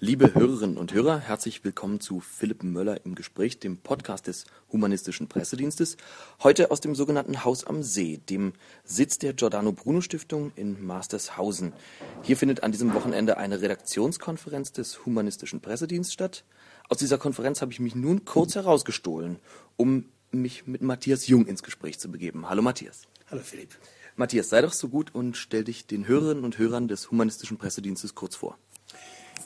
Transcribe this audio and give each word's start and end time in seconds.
Liebe 0.00 0.32
Hörerinnen 0.32 0.76
und 0.76 0.94
Hörer, 0.94 1.18
herzlich 1.18 1.64
willkommen 1.64 1.98
zu 1.98 2.20
Philipp 2.20 2.62
Möller 2.62 3.04
im 3.04 3.16
Gespräch, 3.16 3.58
dem 3.58 3.78
Podcast 3.78 4.28
des 4.28 4.44
Humanistischen 4.70 5.26
Pressedienstes. 5.26 5.96
Heute 6.40 6.70
aus 6.70 6.80
dem 6.80 6.94
sogenannten 6.94 7.44
Haus 7.44 7.64
am 7.64 7.82
See, 7.82 8.18
dem 8.30 8.52
Sitz 8.84 9.18
der 9.18 9.32
Giordano 9.32 9.72
Bruno 9.72 10.00
Stiftung 10.00 10.52
in 10.54 10.86
Mastershausen. 10.86 11.72
Hier 12.22 12.36
findet 12.36 12.62
an 12.62 12.70
diesem 12.70 12.94
Wochenende 12.94 13.38
eine 13.38 13.60
Redaktionskonferenz 13.60 14.70
des 14.70 15.04
Humanistischen 15.04 15.60
Pressedienstes 15.60 16.14
statt. 16.14 16.44
Aus 16.88 16.98
dieser 16.98 17.18
Konferenz 17.18 17.60
habe 17.60 17.72
ich 17.72 17.80
mich 17.80 17.96
nun 17.96 18.24
kurz 18.24 18.54
herausgestohlen, 18.54 19.40
um 19.76 20.04
mich 20.30 20.68
mit 20.68 20.80
Matthias 20.80 21.26
Jung 21.26 21.44
ins 21.44 21.64
Gespräch 21.64 21.98
zu 21.98 22.08
begeben. 22.08 22.48
Hallo 22.48 22.62
Matthias. 22.62 23.08
Hallo 23.32 23.42
Philipp. 23.42 23.76
Matthias, 24.14 24.48
sei 24.48 24.62
doch 24.62 24.72
so 24.72 24.88
gut 24.88 25.12
und 25.12 25.36
stell 25.36 25.64
dich 25.64 25.88
den 25.88 26.06
Hörerinnen 26.06 26.44
und 26.44 26.58
Hörern 26.58 26.86
des 26.86 27.10
Humanistischen 27.10 27.56
Pressedienstes 27.56 28.14
kurz 28.14 28.36
vor. 28.36 28.58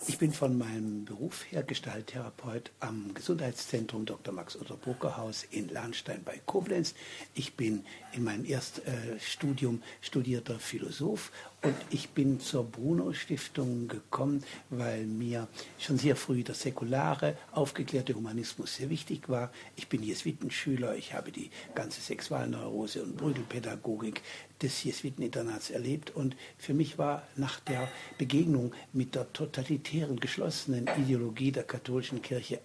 Ich 0.09 0.19
bin 0.19 0.33
von 0.33 0.59
meinem 0.59 1.05
Beruf 1.05 1.45
her 1.51 1.63
Gestalttherapeut 1.63 2.73
am 2.81 3.15
Gesundheitszentrum 3.15 4.05
Dr. 4.05 4.35
Max 4.35 4.57
Otto 4.57 4.77
Burgerhaus 4.77 5.45
in 5.45 5.69
Lahnstein 5.69 6.25
bei 6.25 6.41
Koblenz. 6.45 6.95
Ich 7.35 7.55
bin 7.55 7.85
in 8.13 8.25
meinem 8.25 8.45
Erststudium 8.45 9.81
studierter 10.01 10.59
Philosoph 10.59 11.31
und 11.63 11.77
ich 11.91 12.11
bin 12.11 12.41
zur 12.41 12.65
Bruno 12.65 13.13
Stiftung 13.13 13.87
gekommen, 13.87 14.43
weil 14.71 15.07
mir 15.07 15.47
schon 15.79 15.97
sehr 15.97 16.17
früh 16.17 16.43
der 16.43 16.57
säkulare, 16.57 17.37
aufgeklärte 17.53 18.15
Humanismus 18.15 18.77
sehr 18.77 18.91
wichtig 18.91 19.29
war. 19.29 19.53
Ich 19.77 19.89
bin 19.89 20.03
Jesuitenschüler, 20.03 20.97
ich 20.97 21.15
habe 21.15 21.31
die 21.31 21.51
ganze 21.75 22.01
Sexualneurose 22.01 23.03
und 23.05 23.17
Brüdelpädagogik 23.17 24.23
des 24.61 24.83
Jesuiteninternats 24.83 25.71
erlebt 25.71 26.11
und 26.11 26.37
für 26.59 26.75
mich 26.75 26.99
war 26.99 27.23
nach 27.37 27.61
der 27.61 27.89
Begegnung 28.19 28.73
mit 28.93 29.15
der 29.15 29.33
totalitären, 29.33 30.19
geschlossenen 30.19 30.89
Ideologie 30.99 31.53
der 31.53 31.65
katholischen 31.65 32.23
Kirche 32.23 32.61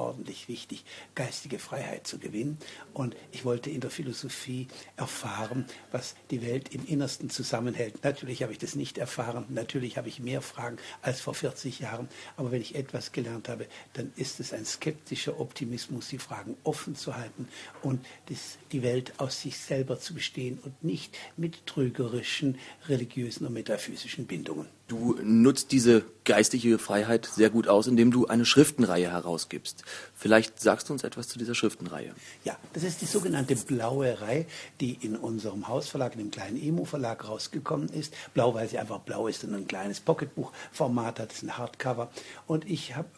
außerordentlich 0.00 0.48
wichtig, 0.48 0.84
geistige 1.14 1.58
Freiheit 1.58 2.06
zu 2.06 2.18
gewinnen 2.18 2.58
und 2.94 3.16
ich 3.32 3.44
wollte 3.44 3.70
in 3.70 3.80
der 3.80 3.90
Philosophie 3.90 4.68
erfahren, 4.96 5.66
was 5.92 6.14
die 6.30 6.42
Welt 6.42 6.74
im 6.74 6.86
Innersten 6.86 7.30
zusammenhält 7.30 8.02
Natürlich 8.02 8.42
habe 8.42 8.52
ich 8.52 8.58
das 8.58 8.74
nicht 8.74 8.98
erfahren. 8.98 9.44
Natürlich 9.48 9.96
habe 9.96 10.08
ich 10.08 10.20
mehr 10.20 10.42
Fragen 10.42 10.78
als 11.02 11.20
vor 11.20 11.34
40 11.34 11.80
Jahren. 11.80 12.08
Aber 12.36 12.50
wenn 12.50 12.60
ich 12.60 12.74
etwas 12.74 13.12
gelernt 13.12 13.48
habe, 13.48 13.66
dann 13.92 14.12
ist 14.16 14.40
es 14.40 14.52
ein 14.52 14.64
skeptischer 14.64 15.38
Optimismus, 15.38 16.08
die 16.08 16.18
Fragen 16.18 16.56
offen 16.64 16.96
zu 16.96 17.16
halten 17.16 17.48
und 17.82 18.04
das, 18.26 18.58
die 18.72 18.82
Welt 18.82 19.12
aus 19.18 19.42
sich 19.42 19.58
selber 19.58 20.00
zu 20.00 20.14
bestehen 20.14 20.58
und 20.62 20.82
nicht 20.82 21.16
mit 21.36 21.66
trügerischen 21.66 22.58
religiösen 22.88 23.46
und 23.46 23.52
metaphysischen 23.52 24.26
Bindungen. 24.26 24.79
Du 24.90 25.16
nutzt 25.22 25.70
diese 25.70 26.02
geistige 26.24 26.76
Freiheit 26.76 27.24
sehr 27.24 27.48
gut 27.48 27.68
aus, 27.68 27.86
indem 27.86 28.10
du 28.10 28.26
eine 28.26 28.44
Schriftenreihe 28.44 29.08
herausgibst. 29.08 29.84
Vielleicht 30.16 30.58
sagst 30.58 30.88
du 30.88 30.92
uns 30.92 31.04
etwas 31.04 31.28
zu 31.28 31.38
dieser 31.38 31.54
Schriftenreihe. 31.54 32.12
Ja, 32.42 32.56
das 32.72 32.82
ist 32.82 33.00
die 33.00 33.06
sogenannte 33.06 33.54
Blaue 33.54 34.20
Reihe, 34.20 34.46
die 34.80 34.94
in 35.00 35.14
unserem 35.14 35.68
Hausverlag, 35.68 36.14
in 36.14 36.18
dem 36.18 36.30
kleinen 36.32 36.60
Emo-Verlag 36.60 37.28
rausgekommen 37.28 37.88
ist. 37.90 38.12
Blau, 38.34 38.52
weil 38.54 38.68
sie 38.68 38.78
einfach 38.78 38.98
blau 38.98 39.28
ist 39.28 39.44
und 39.44 39.54
ein 39.54 39.68
kleines 39.68 40.00
Pocketbuch-Format 40.00 41.20
hat, 41.20 41.30
das 41.30 41.36
ist 41.36 41.44
ein 41.44 41.56
Hardcover. 41.56 42.10
Und 42.48 42.68
ich 42.68 42.96
habe 42.96 43.08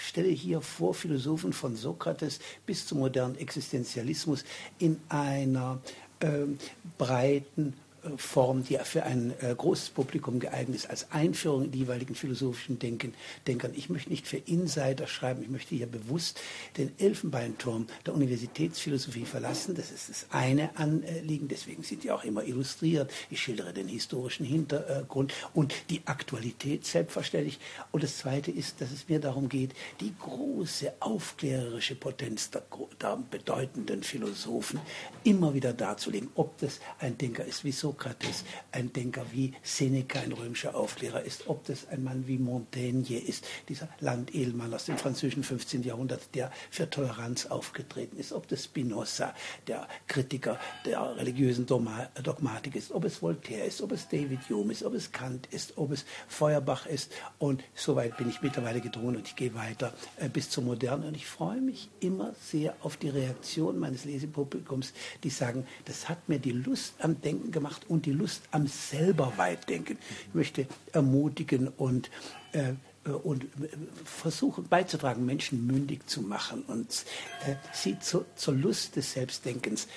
stelle 0.00 0.28
hier 0.28 0.60
vor 0.60 0.94
Philosophen 0.94 1.52
von 1.52 1.74
Sokrates 1.74 2.38
bis 2.66 2.86
zum 2.86 2.98
modernen 2.98 3.36
Existenzialismus 3.36 4.44
in 4.78 5.00
einer 5.08 5.80
äh, 6.20 6.44
breiten 6.98 7.74
Form, 8.16 8.64
die 8.64 8.78
für 8.84 9.02
ein 9.04 9.32
äh, 9.40 9.54
großes 9.54 9.90
Publikum 9.90 10.40
geeignet 10.40 10.76
ist, 10.76 10.90
als 10.90 11.10
Einführung 11.10 11.64
in 11.64 11.70
die 11.70 11.80
jeweiligen 11.80 12.14
philosophischen 12.14 12.78
Denken, 12.78 13.14
Denkern. 13.46 13.72
Ich 13.74 13.90
möchte 13.90 14.10
nicht 14.10 14.26
für 14.26 14.38
Insider 14.38 15.06
schreiben, 15.06 15.42
ich 15.42 15.48
möchte 15.48 15.74
hier 15.74 15.86
bewusst 15.86 16.40
den 16.76 16.92
Elfenbeinturm 16.98 17.86
der 18.06 18.14
Universitätsphilosophie 18.14 19.24
verlassen. 19.24 19.74
Das 19.74 19.90
ist 19.90 20.08
das 20.08 20.26
eine 20.30 20.76
Anliegen, 20.76 21.48
deswegen 21.48 21.82
sind 21.82 22.04
die 22.04 22.10
auch 22.10 22.24
immer 22.24 22.44
illustriert. 22.44 23.12
Ich 23.28 23.40
schildere 23.40 23.72
den 23.72 23.88
historischen 23.88 24.46
Hintergrund 24.46 25.34
und 25.54 25.74
die 25.90 26.02
Aktualität 26.06 26.86
selbstverständlich. 26.86 27.58
Und 27.92 28.02
das 28.02 28.18
zweite 28.18 28.50
ist, 28.50 28.80
dass 28.80 28.90
es 28.92 29.08
mir 29.08 29.20
darum 29.20 29.48
geht, 29.48 29.72
die 30.00 30.14
große 30.18 30.94
aufklärerische 31.00 31.94
Potenz 31.94 32.50
der, 32.50 32.62
der 33.00 33.18
bedeutenden 33.30 34.02
Philosophen 34.02 34.80
immer 35.24 35.54
wieder 35.54 35.72
darzulegen, 35.72 36.30
ob 36.34 36.58
das 36.58 36.80
ein 36.98 37.18
Denker 37.18 37.44
ist 37.44 37.64
wie 37.64 37.72
so 37.72 37.89
Sokrates 37.90 38.44
ein 38.70 38.92
Denker 38.92 39.26
wie 39.32 39.52
Seneca, 39.64 40.20
ein 40.20 40.30
römischer 40.30 40.76
Aufklärer 40.76 41.22
ist, 41.22 41.48
ob 41.48 41.64
das 41.64 41.88
ein 41.88 42.04
Mann 42.04 42.28
wie 42.28 42.38
Montaigne 42.38 43.18
ist, 43.18 43.44
dieser 43.68 43.88
Landedelmann 43.98 44.72
aus 44.72 44.84
dem 44.84 44.96
französischen 44.96 45.42
15. 45.42 45.82
Jahrhundert, 45.82 46.34
der 46.36 46.52
für 46.70 46.88
Toleranz 46.88 47.46
aufgetreten 47.46 48.16
ist, 48.16 48.32
ob 48.32 48.46
das 48.46 48.64
Spinoza, 48.64 49.34
der 49.66 49.88
Kritiker 50.06 50.58
der 50.84 51.16
religiösen 51.16 51.66
Dogmatik 51.66 52.76
ist, 52.76 52.92
ob 52.92 53.04
es 53.04 53.22
Voltaire 53.22 53.64
ist, 53.64 53.82
ob 53.82 53.90
es 53.90 54.08
David 54.08 54.48
Hume 54.48 54.72
ist, 54.72 54.84
ob 54.84 54.94
es 54.94 55.10
Kant 55.10 55.48
ist, 55.50 55.76
ob 55.76 55.90
es 55.90 56.04
Feuerbach 56.28 56.86
ist. 56.86 57.10
Und 57.40 57.64
soweit 57.74 58.16
bin 58.16 58.30
ich 58.30 58.40
mittlerweile 58.40 58.80
gedrungen 58.80 59.16
und 59.16 59.26
ich 59.26 59.34
gehe 59.34 59.54
weiter 59.54 59.92
äh, 60.16 60.28
bis 60.28 60.48
zur 60.48 60.62
Moderne. 60.62 61.08
Und 61.08 61.16
ich 61.16 61.26
freue 61.26 61.60
mich 61.60 61.88
immer 61.98 62.34
sehr 62.40 62.76
auf 62.82 62.96
die 62.96 63.08
Reaktion 63.08 63.80
meines 63.80 64.04
Lesepublikums, 64.04 64.92
die 65.24 65.30
sagen, 65.30 65.66
das 65.86 66.08
hat 66.08 66.28
mir 66.28 66.38
die 66.38 66.52
Lust 66.52 66.94
am 67.00 67.20
Denken 67.20 67.50
gemacht 67.50 67.79
Macht 67.80 67.90
und 67.90 68.06
die 68.06 68.12
Lust 68.12 68.42
am 68.50 68.66
selber 68.66 69.32
Weitdenken. 69.36 69.98
Ich 70.28 70.34
möchte 70.34 70.66
ermutigen 70.92 71.68
und 71.68 72.10
äh, 72.52 72.72
und 73.24 73.46
versuchen 74.04 74.68
beizutragen, 74.68 75.24
Menschen 75.24 75.66
mündig 75.66 76.06
zu 76.06 76.20
machen 76.20 76.62
und 76.66 77.06
äh, 77.46 77.54
sie 77.72 77.98
zu, 77.98 78.26
zur 78.36 78.54
Lust 78.54 78.96
des 78.96 79.14
Selbstdenkens 79.14 79.88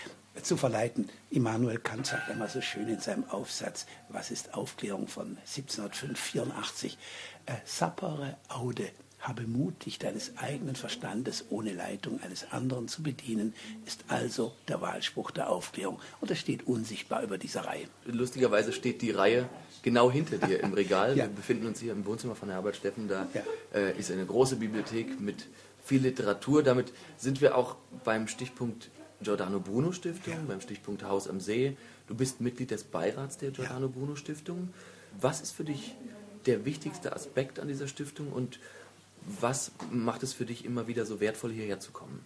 zu 0.41 0.55
verleiten. 0.55 1.09
Immanuel 1.29 1.79
Kant 1.79 2.07
sagt 2.07 2.29
einmal 2.29 2.47
so 2.47 2.61
schön 2.61 2.88
in 2.88 3.01
seinem 3.01 3.25
Aufsatz, 3.29 3.88
was 4.07 4.31
ist 4.31 4.53
Aufklärung 4.53 5.09
von 5.09 5.38
1784? 5.39 6.97
Äh, 7.45 7.55
sapere 7.65 8.38
aude 8.47 8.89
habe 9.23 9.47
Mut, 9.47 9.85
dich 9.85 10.00
deines 10.00 10.38
eigenen 10.38 10.75
Verstandes 10.75 11.45
ohne 11.50 11.72
Leitung 11.72 12.22
eines 12.22 12.51
anderen 12.51 12.89
zu 12.89 13.01
bedienen, 13.01 13.53
ist 13.85 14.03
also 14.09 14.53
der 14.67 14.81
Wahlspruch 14.81 15.31
der 15.31 15.50
Aufklärung. 15.50 16.00
Und 16.19 16.29
das 16.29 16.39
steht 16.39 16.67
unsichtbar 16.67 17.23
über 17.23 17.38
dieser 17.38 17.62
Reihe. 17.62 17.85
Lustigerweise 18.06 18.73
steht 18.73 19.01
die 19.01 19.12
Reihe 19.12 19.47
genau 19.81 20.12
hinter 20.12 20.38
dir 20.38 20.62
im 20.62 20.73
Regal. 20.73 21.12
ja. 21.17 21.23
Wir 21.23 21.29
befinden 21.29 21.67
uns 21.67 21.79
hier 21.79 21.94
im 21.94 22.06
Wohnzimmer 22.06 22.35
von 22.35 22.50
Herbert 22.50 22.75
Steffen. 22.75 23.07
Da 23.07 23.28
ja. 23.33 23.41
äh, 23.73 23.97
ist 23.97 24.12
eine 24.12 24.25
große 24.25 24.57
Bibliothek 24.57 25.22
mit 25.22 25.47
viel 25.81 26.01
Literatur. 26.01 26.62
Damit 26.62 26.91
sind 27.17 27.39
wir 27.39 27.57
auch 27.57 27.78
beim 28.03 28.28
Stichpunkt 28.28 28.89
Giordano 29.22 29.62
Bruno 29.62 29.94
Stiftung, 29.94 30.33
ja. 30.33 30.39
beim 30.45 30.59
Stichpunkt 30.59 31.03
Haus 31.03 31.29
am 31.29 31.39
See. 31.39 31.78
Du 32.07 32.16
bist 32.16 32.41
Mitglied 32.41 32.72
des 32.72 32.83
Beirats 32.83 33.38
der 33.38 33.51
Giordano 33.51 33.88
Bruno 33.88 34.17
Stiftung. 34.17 34.73
Was 35.17 35.39
ist 35.39 35.51
für 35.51 35.63
dich 35.63 35.95
der 36.45 36.66
wichtigste 36.66 37.13
Aspekt 37.16 37.59
an 37.59 37.69
dieser 37.69 37.88
Stiftung 37.88 38.33
und 38.33 38.59
was 39.25 39.72
macht 39.91 40.23
es 40.23 40.34
für 40.34 40.45
dich 40.45 40.66
immer 40.66 40.88
wieder 40.88 41.06
so 41.06 41.19
wertvoll, 41.19 41.51
hierher 41.51 41.79
zu 41.79 41.91
kommen? 41.91 42.22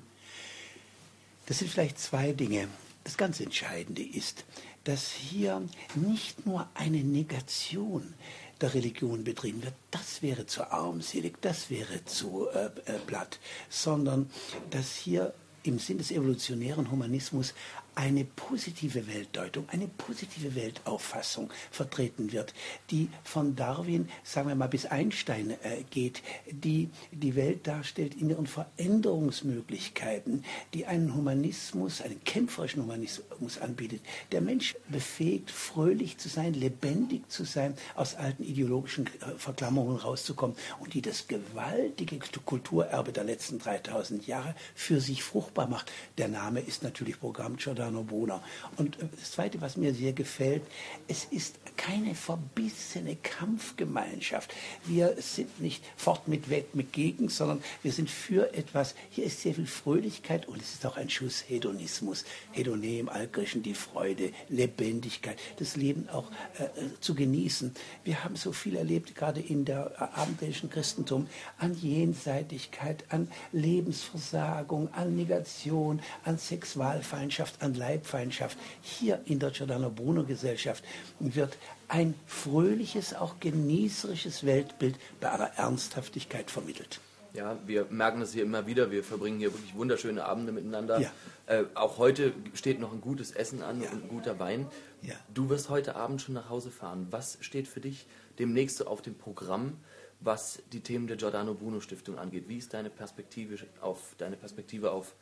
Das 1.45 1.59
sind 1.59 1.69
vielleicht 1.71 1.99
zwei 1.99 2.33
Dinge. 2.33 2.67
Das 3.03 3.17
ganz 3.17 3.39
Entscheidende 3.39 4.03
ist, 4.03 4.43
dass 4.83 5.11
hier 5.11 5.61
nicht 5.95 6.45
nur 6.45 6.67
eine 6.73 7.03
Negation 7.03 8.13
der 8.59 8.73
Religion 8.73 9.23
betrieben 9.23 9.63
wird, 9.63 9.75
das 9.91 10.21
wäre 10.21 10.45
zu 10.45 10.71
armselig, 10.71 11.35
das 11.41 11.69
wäre 11.69 12.03
zu 12.05 12.47
äh, 12.49 12.65
äh, 12.85 12.99
platt, 13.05 13.39
sondern 13.69 14.29
dass 14.71 14.95
hier 14.95 15.33
im 15.63 15.79
Sinn 15.79 15.97
des 15.99 16.11
evolutionären 16.11 16.89
Humanismus 16.89 17.53
eine 17.97 18.25
positive 18.25 19.07
Weltdeutung, 19.07 19.67
eine 19.69 19.87
positive 19.87 20.53
Weltauffassung 20.53 21.49
vertreten 21.71 22.31
wird, 22.31 22.53
die 22.91 23.09
von 23.23 23.55
Darwin, 23.55 24.07
sagen 24.23 24.49
wir 24.49 24.55
mal, 24.55 24.67
bis 24.67 24.85
Einstein 24.85 25.49
äh, 25.49 25.83
geht, 25.89 26.21
die 26.45 26.91
die 27.11 27.35
Welt 27.35 27.65
darstellt 27.65 28.13
in 28.13 28.29
ihren 28.29 28.45
Veränderungsmöglichkeiten, 28.45 30.45
die 30.75 30.85
einen 30.85 31.15
Humanismus, 31.15 32.01
einen 32.01 32.23
kämpferischen 32.23 32.83
Humanismus 32.83 33.57
anbietet, 33.57 34.01
der 34.31 34.41
Mensch 34.41 34.75
befähigt, 34.89 35.49
fröhlich 35.49 36.19
zu 36.19 36.29
sein, 36.29 36.53
lebendig 36.53 37.27
zu 37.31 37.45
sein, 37.45 37.73
aus 37.95 38.13
alten 38.13 38.43
ideologischen 38.43 39.07
äh, 39.07 39.39
Verklammerungen 39.39 39.97
rauszukommen 39.97 40.55
und 40.79 40.93
die 40.93 41.01
das 41.01 41.27
gewaltige 41.27 42.19
Kulturerbe 42.45 43.11
der 43.11 43.23
letzten 43.23 43.57
3000 43.57 44.27
Jahre 44.27 44.53
für 44.75 45.01
sich 45.01 45.23
fruchtbar 45.23 45.67
macht. 45.67 45.91
Der 46.19 46.27
Name 46.27 46.59
ist 46.59 46.83
natürlich 46.83 47.19
Programm 47.19 47.57
Giordano 47.57 47.86
Giordano 47.87 48.03
Bruno. 48.03 48.41
Und 48.77 48.97
das 48.99 49.31
Zweite, 49.31 49.61
was 49.61 49.77
mir 49.77 49.93
sehr 49.93 50.13
gefällt, 50.13 50.63
es 51.07 51.25
ist 51.25 51.59
keine 51.77 52.15
verbissene 52.15 53.15
Kampfgemeinschaft. 53.15 54.53
Wir 54.85 55.15
sind 55.21 55.61
nicht 55.61 55.83
fort 55.95 56.27
mit 56.27 56.49
Wett, 56.49 56.75
mit 56.75 56.91
Gegen, 56.91 57.29
sondern 57.29 57.63
wir 57.83 57.91
sind 57.91 58.09
für 58.09 58.53
etwas. 58.53 58.95
Hier 59.11 59.25
ist 59.25 59.41
sehr 59.41 59.53
viel 59.53 59.67
Fröhlichkeit 59.67 60.47
und 60.47 60.61
es 60.61 60.73
ist 60.73 60.85
auch 60.85 60.97
ein 60.97 61.09
Schuss 61.09 61.43
Hedonismus. 61.47 62.25
Hedone 62.51 62.99
im 62.99 63.09
Altgriechen, 63.09 63.63
die 63.63 63.75
Freude, 63.75 64.31
Lebendigkeit, 64.49 65.37
das 65.59 65.75
Leben 65.75 66.09
auch 66.09 66.29
äh, 66.57 66.67
zu 66.99 67.15
genießen. 67.15 67.73
Wir 68.03 68.23
haben 68.23 68.35
so 68.35 68.51
viel 68.51 68.75
erlebt, 68.75 69.15
gerade 69.15 69.39
in 69.39 69.63
der 69.63 69.91
äh, 69.97 70.19
abendländischen 70.19 70.69
Christentum, 70.69 71.27
an 71.59 71.75
Jenseitigkeit, 71.75 73.05
an 73.09 73.29
Lebensversagung, 73.51 74.93
an 74.93 75.15
Negation, 75.15 76.01
an 76.23 76.37
Sexualfeindschaft, 76.37 77.61
an 77.61 77.75
Leibfeindschaft. 77.75 78.57
Hier 78.81 79.21
in 79.25 79.39
der 79.39 79.51
Giordano 79.51 79.89
Bruno 79.89 80.23
Gesellschaft 80.23 80.83
wird 81.19 81.57
ein 81.87 82.15
fröhliches, 82.25 83.13
auch 83.13 83.39
genießerisches 83.39 84.45
Weltbild 84.45 84.97
bei 85.19 85.29
aller 85.29 85.51
Ernsthaftigkeit 85.57 86.51
vermittelt. 86.51 86.99
Ja, 87.33 87.57
wir 87.65 87.85
merken 87.89 88.19
das 88.19 88.33
hier 88.33 88.43
immer 88.43 88.65
wieder. 88.65 88.89
Wir 88.89 89.03
verbringen 89.03 89.37
hier 89.37 89.53
wirklich 89.53 89.75
wunderschöne 89.75 90.25
Abende 90.25 90.51
miteinander. 90.51 90.99
Ja. 90.99 91.11
Äh, 91.45 91.65
auch 91.75 91.97
heute 91.97 92.33
steht 92.53 92.79
noch 92.79 92.91
ein 92.91 92.99
gutes 92.99 93.31
Essen 93.31 93.61
an 93.61 93.81
ja. 93.81 93.91
und 93.91 94.03
ein 94.03 94.09
guter 94.09 94.39
Wein. 94.39 94.65
Ja. 95.01 95.13
Du 95.33 95.49
wirst 95.49 95.69
heute 95.69 95.95
Abend 95.95 96.21
schon 96.21 96.33
nach 96.33 96.49
Hause 96.49 96.71
fahren. 96.71 97.07
Was 97.11 97.37
steht 97.41 97.67
für 97.67 97.79
dich 97.79 98.07
demnächst 98.39 98.77
so 98.77 98.87
auf 98.87 99.01
dem 99.01 99.15
Programm, 99.15 99.77
was 100.19 100.63
die 100.73 100.79
Themen 100.79 101.07
der 101.07 101.17
Giordano 101.17 101.53
Bruno 101.53 101.79
Stiftung 101.79 102.17
angeht? 102.17 102.45
Wie 102.47 102.57
ist 102.57 102.73
deine 102.73 102.89
Perspektive 102.89 103.55
auf, 103.81 104.15
deine 104.17 104.35
Perspektive 104.35 104.91
auf 104.91 105.13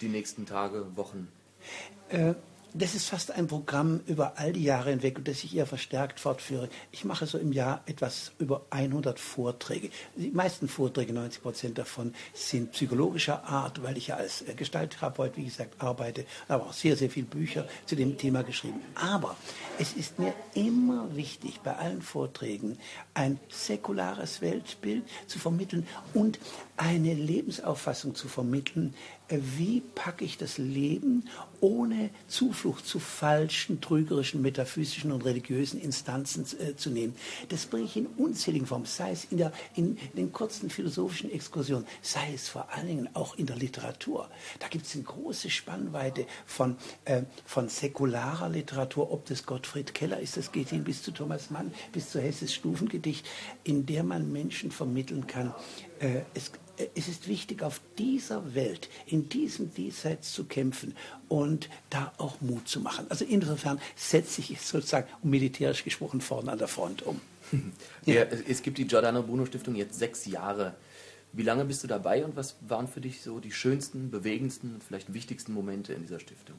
die 0.00 0.08
nächsten 0.08 0.46
Tage, 0.46 0.96
Wochen? 0.96 1.28
Äh, 2.08 2.34
das 2.74 2.94
ist 2.94 3.08
fast 3.08 3.30
ein 3.30 3.46
Programm 3.46 4.00
über 4.06 4.38
all 4.38 4.52
die 4.52 4.62
Jahre 4.62 4.90
hinweg 4.90 5.24
das 5.24 5.44
ich 5.44 5.54
eher 5.54 5.66
verstärkt 5.66 6.20
fortführe. 6.20 6.68
Ich 6.90 7.04
mache 7.04 7.26
so 7.26 7.38
im 7.38 7.52
Jahr 7.52 7.82
etwas 7.86 8.32
über 8.38 8.66
100 8.70 9.18
Vorträge. 9.18 9.90
Die 10.16 10.30
meisten 10.30 10.68
Vorträge, 10.68 11.12
90 11.12 11.42
Prozent 11.42 11.78
davon, 11.78 12.14
sind 12.32 12.72
psychologischer 12.72 13.44
Art, 13.44 13.82
weil 13.82 13.96
ich 13.96 14.08
ja 14.08 14.16
als 14.16 14.42
äh, 14.42 14.54
Gestalttherapeut, 14.54 15.36
wie 15.36 15.44
gesagt, 15.44 15.82
arbeite, 15.82 16.24
aber 16.48 16.66
auch 16.66 16.72
sehr, 16.72 16.96
sehr 16.96 17.10
viele 17.10 17.26
Bücher 17.26 17.66
zu 17.86 17.96
dem 17.96 18.16
Thema 18.16 18.42
geschrieben. 18.42 18.80
Aber 18.94 19.36
es 19.78 19.92
ist 19.92 20.18
mir 20.18 20.32
immer 20.54 21.14
wichtig, 21.14 21.60
bei 21.60 21.76
allen 21.76 22.02
Vorträgen 22.02 22.78
ein 23.14 23.38
säkulares 23.50 24.40
Weltbild 24.40 25.04
zu 25.26 25.38
vermitteln 25.38 25.86
und 26.14 26.38
eine 26.82 27.14
Lebensauffassung 27.14 28.16
zu 28.16 28.26
vermitteln, 28.26 28.94
äh, 29.28 29.38
wie 29.56 29.82
packe 29.94 30.24
ich 30.24 30.36
das 30.36 30.58
Leben 30.58 31.28
ohne 31.60 32.10
Zuflucht 32.26 32.84
zu 32.84 32.98
falschen, 32.98 33.80
trügerischen, 33.80 34.42
metaphysischen 34.42 35.12
und 35.12 35.24
religiösen 35.24 35.80
Instanzen 35.80 36.44
äh, 36.58 36.74
zu 36.74 36.90
nehmen. 36.90 37.14
Das 37.50 37.66
bringe 37.66 37.84
ich 37.84 37.96
in 37.96 38.06
unzähligen 38.06 38.66
Formen, 38.66 38.86
sei 38.86 39.12
es 39.12 39.26
in, 39.26 39.38
der, 39.38 39.52
in, 39.76 39.96
den 40.16 40.32
kurzen 40.32 40.70
philosophischen 40.70 41.30
Exkursionen, 41.30 41.86
sei 42.00 42.32
es 42.34 42.48
vor 42.48 42.68
allen 42.72 42.88
Dingen 42.88 43.08
auch 43.14 43.36
in 43.36 43.46
der 43.46 43.56
Literatur. 43.56 44.28
Da 44.58 44.66
gibt 44.66 44.86
es 44.86 44.94
eine 44.96 45.04
große 45.04 45.50
Spannweite 45.50 46.26
von, 46.46 46.76
äh, 47.04 47.22
von 47.44 47.68
säkularer 47.68 48.48
Literatur, 48.48 49.12
ob 49.12 49.26
das 49.26 49.46
Gottfried 49.46 49.94
Keller 49.94 50.18
ist, 50.18 50.36
das 50.36 50.50
geht 50.50 50.70
hin 50.70 50.82
bis 50.82 51.00
zu 51.04 51.12
Thomas 51.12 51.48
Mann, 51.50 51.72
bis 51.92 52.10
zu 52.10 52.20
Hesses 52.20 52.52
Stufengedicht, 52.52 53.24
in 53.62 53.86
der 53.86 54.02
man 54.02 54.32
Menschen 54.32 54.72
vermitteln 54.72 55.28
kann. 55.28 55.54
Äh, 56.00 56.22
es, 56.34 56.50
es 56.94 57.08
ist 57.08 57.28
wichtig, 57.28 57.62
auf 57.62 57.80
dieser 57.98 58.54
Welt, 58.54 58.88
in 59.06 59.28
diesem 59.28 59.72
Diesseits 59.74 60.32
zu 60.32 60.44
kämpfen 60.44 60.94
und 61.28 61.68
da 61.90 62.12
auch 62.18 62.40
Mut 62.40 62.68
zu 62.68 62.80
machen. 62.80 63.06
Also 63.08 63.24
insofern 63.24 63.80
setze 63.96 64.40
ich 64.40 64.60
sozusagen, 64.60 65.06
militärisch 65.22 65.84
gesprochen, 65.84 66.20
vorne 66.20 66.52
an 66.52 66.58
der 66.58 66.68
Front 66.68 67.02
um. 67.02 67.20
Ja. 68.04 68.22
es 68.22 68.62
gibt 68.62 68.78
die 68.78 68.86
Giordano 68.86 69.22
Bruno 69.22 69.46
Stiftung 69.46 69.76
jetzt 69.76 69.98
sechs 69.98 70.26
Jahre. 70.26 70.74
Wie 71.32 71.42
lange 71.42 71.64
bist 71.64 71.82
du 71.82 71.86
dabei 71.86 72.24
und 72.24 72.34
was 72.34 72.56
waren 72.60 72.88
für 72.88 73.00
dich 73.00 73.22
so 73.22 73.40
die 73.40 73.52
schönsten, 73.52 74.10
bewegendsten, 74.10 74.80
vielleicht 74.86 75.14
wichtigsten 75.14 75.52
Momente 75.52 75.92
in 75.92 76.02
dieser 76.02 76.18
Stiftung? 76.18 76.56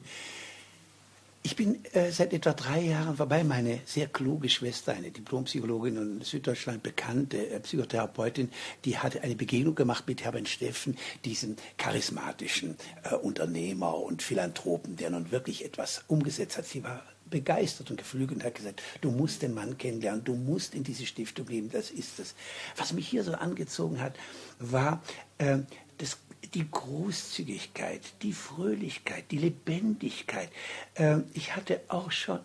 Ich 1.46 1.56
bin 1.56 1.84
äh, 1.92 2.10
seit 2.10 2.32
etwa 2.32 2.54
drei 2.54 2.80
Jahren 2.80 3.18
vorbei. 3.18 3.44
Meine 3.44 3.80
sehr 3.84 4.06
kluge 4.06 4.48
Schwester, 4.48 4.94
eine 4.94 5.10
Diplompsychologin 5.10 5.98
und 5.98 6.16
in 6.16 6.20
Süddeutschland 6.22 6.82
bekannte 6.82 7.50
äh, 7.50 7.60
Psychotherapeutin, 7.60 8.50
die 8.86 8.96
hatte 8.96 9.22
eine 9.22 9.34
Begegnung 9.36 9.74
gemacht 9.74 10.04
mit 10.06 10.24
Herbert 10.24 10.48
Steffen, 10.48 10.96
diesem 11.26 11.56
charismatischen 11.76 12.78
äh, 13.02 13.14
Unternehmer 13.16 13.94
und 13.98 14.22
Philanthropen, 14.22 14.96
der 14.96 15.10
nun 15.10 15.32
wirklich 15.32 15.66
etwas 15.66 16.04
umgesetzt 16.08 16.56
hat. 16.56 16.64
Sie 16.64 16.82
war 16.82 17.02
begeistert 17.28 17.90
und 17.90 17.98
geflügelt 17.98 18.40
und 18.40 18.46
hat 18.46 18.54
gesagt, 18.54 18.82
du 19.02 19.10
musst 19.10 19.42
den 19.42 19.52
Mann 19.52 19.76
kennenlernen, 19.76 20.24
du 20.24 20.34
musst 20.34 20.74
in 20.74 20.82
diese 20.82 21.04
Stiftung 21.04 21.44
gehen, 21.44 21.68
das 21.70 21.90
ist 21.90 22.20
es. 22.20 22.34
Was 22.74 22.94
mich 22.94 23.06
hier 23.06 23.22
so 23.22 23.34
angezogen 23.34 24.00
hat, 24.00 24.14
war 24.60 25.02
äh, 25.36 25.58
das 25.98 26.16
die 26.52 26.70
Großzügigkeit, 26.70 28.00
die 28.22 28.32
Fröhlichkeit, 28.32 29.30
die 29.30 29.38
Lebendigkeit. 29.38 30.50
Ähm, 30.96 31.24
ich 31.32 31.56
hatte 31.56 31.80
auch 31.88 32.10
schon 32.10 32.40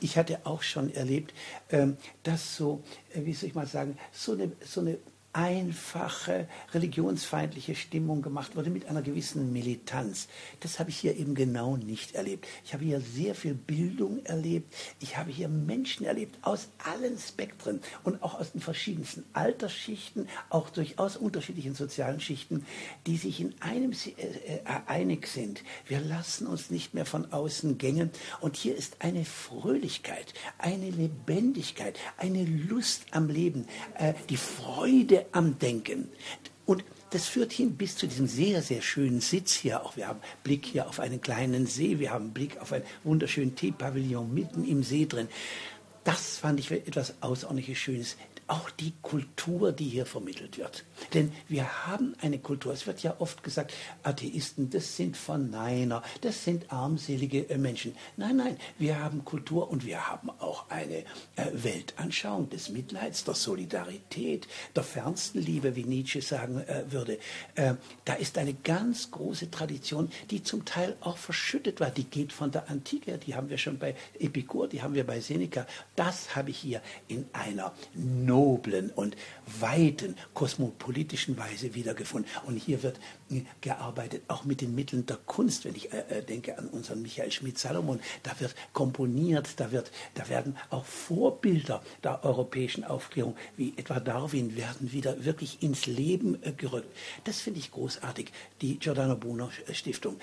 ich 0.00 0.16
hatte 0.16 0.46
auch 0.46 0.62
schon 0.62 0.94
erlebt, 0.94 1.34
ähm, 1.70 1.96
dass 2.22 2.56
so, 2.56 2.84
äh, 3.14 3.24
wie 3.24 3.32
soll 3.32 3.48
ich 3.48 3.54
mal 3.54 3.66
sagen, 3.66 3.98
so 4.12 4.32
eine, 4.32 4.52
so 4.60 4.80
eine 4.80 4.98
einfache 5.32 6.48
religionsfeindliche 6.72 7.74
Stimmung 7.74 8.22
gemacht 8.22 8.56
wurde 8.56 8.70
mit 8.70 8.86
einer 8.86 9.02
gewissen 9.02 9.52
Militanz. 9.52 10.26
Das 10.60 10.78
habe 10.78 10.90
ich 10.90 10.98
hier 10.98 11.16
eben 11.16 11.34
genau 11.34 11.76
nicht 11.76 12.14
erlebt. 12.14 12.46
Ich 12.64 12.72
habe 12.72 12.84
hier 12.84 13.00
sehr 13.00 13.34
viel 13.34 13.54
Bildung 13.54 14.24
erlebt. 14.24 14.74
Ich 15.00 15.16
habe 15.16 15.30
hier 15.30 15.48
Menschen 15.48 16.06
erlebt 16.06 16.38
aus 16.42 16.68
allen 16.78 17.18
Spektren 17.18 17.80
und 18.04 18.22
auch 18.22 18.40
aus 18.40 18.52
den 18.52 18.60
verschiedensten 18.60 19.24
Altersschichten, 19.34 20.28
auch 20.48 20.70
durchaus 20.70 21.16
unterschiedlichen 21.16 21.74
sozialen 21.74 22.20
Schichten, 22.20 22.64
die 23.06 23.16
sich 23.16 23.40
in 23.40 23.54
einem 23.60 23.92
äh, 23.92 24.20
äh, 24.20 24.60
einig 24.86 25.26
sind. 25.26 25.62
Wir 25.86 26.00
lassen 26.00 26.46
uns 26.46 26.70
nicht 26.70 26.94
mehr 26.94 27.06
von 27.06 27.32
außen 27.32 27.76
gängen. 27.78 28.10
Und 28.40 28.56
hier 28.56 28.74
ist 28.74 28.96
eine 29.00 29.24
Fröhlichkeit, 29.24 30.32
eine 30.56 30.90
Lebendigkeit, 30.90 31.98
eine 32.16 32.44
Lust 32.44 33.02
am 33.10 33.28
Leben, 33.28 33.66
äh, 33.94 34.14
die 34.30 34.36
Freude 34.36 35.17
am 35.32 35.58
Denken. 35.58 36.08
Und 36.66 36.84
das 37.10 37.26
führt 37.26 37.52
hin 37.52 37.76
bis 37.76 37.96
zu 37.96 38.06
diesem 38.06 38.26
sehr, 38.26 38.60
sehr 38.60 38.82
schönen 38.82 39.20
Sitz 39.20 39.54
hier. 39.54 39.84
Auch 39.84 39.96
wir 39.96 40.08
haben 40.08 40.20
Blick 40.44 40.66
hier 40.66 40.88
auf 40.88 41.00
einen 41.00 41.20
kleinen 41.20 41.66
See, 41.66 41.98
wir 41.98 42.10
haben 42.10 42.32
Blick 42.32 42.60
auf 42.60 42.72
einen 42.72 42.84
wunderschönen 43.04 43.56
Teepavillon 43.56 44.32
mitten 44.32 44.64
im 44.64 44.82
See 44.82 45.06
drin. 45.06 45.28
Das 46.04 46.38
fand 46.38 46.60
ich 46.60 46.70
etwas 46.70 47.14
außerordentlich 47.22 47.78
Schönes 47.78 48.16
auch 48.46 48.70
die 48.70 48.94
Kultur, 49.02 49.72
die 49.72 49.88
hier 49.88 50.06
vermittelt 50.06 50.58
wird. 50.58 50.84
Denn 51.14 51.32
wir 51.48 51.86
haben 51.86 52.14
eine 52.20 52.38
Kultur, 52.38 52.72
es 52.72 52.86
wird 52.86 53.02
ja 53.02 53.16
oft 53.18 53.42
gesagt, 53.42 53.72
Atheisten, 54.02 54.70
das 54.70 54.96
sind 54.96 55.16
Verneiner, 55.16 56.02
das 56.20 56.44
sind 56.44 56.72
armselige 56.72 57.48
äh, 57.48 57.58
Menschen. 57.58 57.94
Nein, 58.16 58.36
nein, 58.36 58.56
wir 58.78 59.02
haben 59.02 59.24
Kultur 59.24 59.70
und 59.70 59.86
wir 59.86 60.08
haben 60.08 60.30
auch 60.38 60.68
eine 60.70 60.98
äh, 60.98 61.04
Weltanschauung 61.52 62.50
des 62.50 62.68
Mitleids, 62.68 63.24
der 63.24 63.34
Solidarität, 63.34 64.48
der 64.74 64.82
fernsten 64.82 65.40
Liebe, 65.40 65.76
wie 65.76 65.84
Nietzsche 65.84 66.22
sagen 66.22 66.60
äh, 66.60 66.84
würde. 66.90 67.18
Da 68.04 68.14
ist 68.14 68.38
eine 68.38 68.54
ganz 68.54 69.10
große 69.10 69.50
Tradition, 69.50 70.10
die 70.30 70.42
zum 70.42 70.64
Teil 70.64 70.96
auch 71.00 71.16
verschüttet 71.16 71.80
war. 71.80 71.90
Die 71.90 72.04
geht 72.04 72.32
von 72.32 72.50
der 72.50 72.70
Antike, 72.70 73.18
die 73.18 73.34
haben 73.34 73.50
wir 73.50 73.58
schon 73.58 73.78
bei 73.78 73.94
Epikur, 74.18 74.68
die 74.68 74.82
haben 74.82 74.94
wir 74.94 75.06
bei 75.06 75.20
Seneca. 75.20 75.66
Das 75.96 76.36
habe 76.36 76.50
ich 76.50 76.58
hier 76.58 76.80
in 77.08 77.26
einer 77.32 77.72
noblen 77.94 78.90
und 78.90 79.16
weiten 79.60 80.16
kosmopolitischen 80.34 80.87
Weise 81.36 81.74
wiedergefunden. 81.74 82.30
Und 82.46 82.56
hier 82.56 82.82
wird 82.82 82.98
äh, 83.30 83.42
gearbeitet, 83.60 84.22
auch 84.28 84.44
mit 84.44 84.60
den 84.60 84.74
Mitteln 84.74 85.06
der 85.06 85.16
Kunst, 85.16 85.64
wenn 85.64 85.74
ich 85.74 85.92
äh, 85.92 86.04
äh, 86.08 86.22
denke 86.22 86.58
an 86.58 86.68
unseren 86.68 87.02
Michael 87.02 87.30
Schmidt-Salomon, 87.30 88.00
da 88.22 88.38
wird 88.40 88.54
komponiert, 88.72 89.48
da, 89.56 89.72
wird, 89.72 89.90
da 90.14 90.28
werden 90.28 90.56
auch 90.70 90.84
Vorbilder 90.84 91.82
der 92.02 92.24
europäischen 92.24 92.84
Aufklärung, 92.84 93.36
wie 93.56 93.74
etwa 93.76 94.00
Darwin, 94.00 94.56
werden 94.56 94.92
wieder 94.92 95.24
wirklich 95.24 95.62
ins 95.62 95.86
Leben 95.86 96.42
äh, 96.42 96.52
gerückt. 96.52 96.88
Das 97.24 97.40
finde 97.40 97.60
ich 97.60 97.70
großartig, 97.70 98.32
die 98.60 98.78
Giordano 98.78 99.16
Bruno 99.16 99.50
Stiftung 99.72 100.18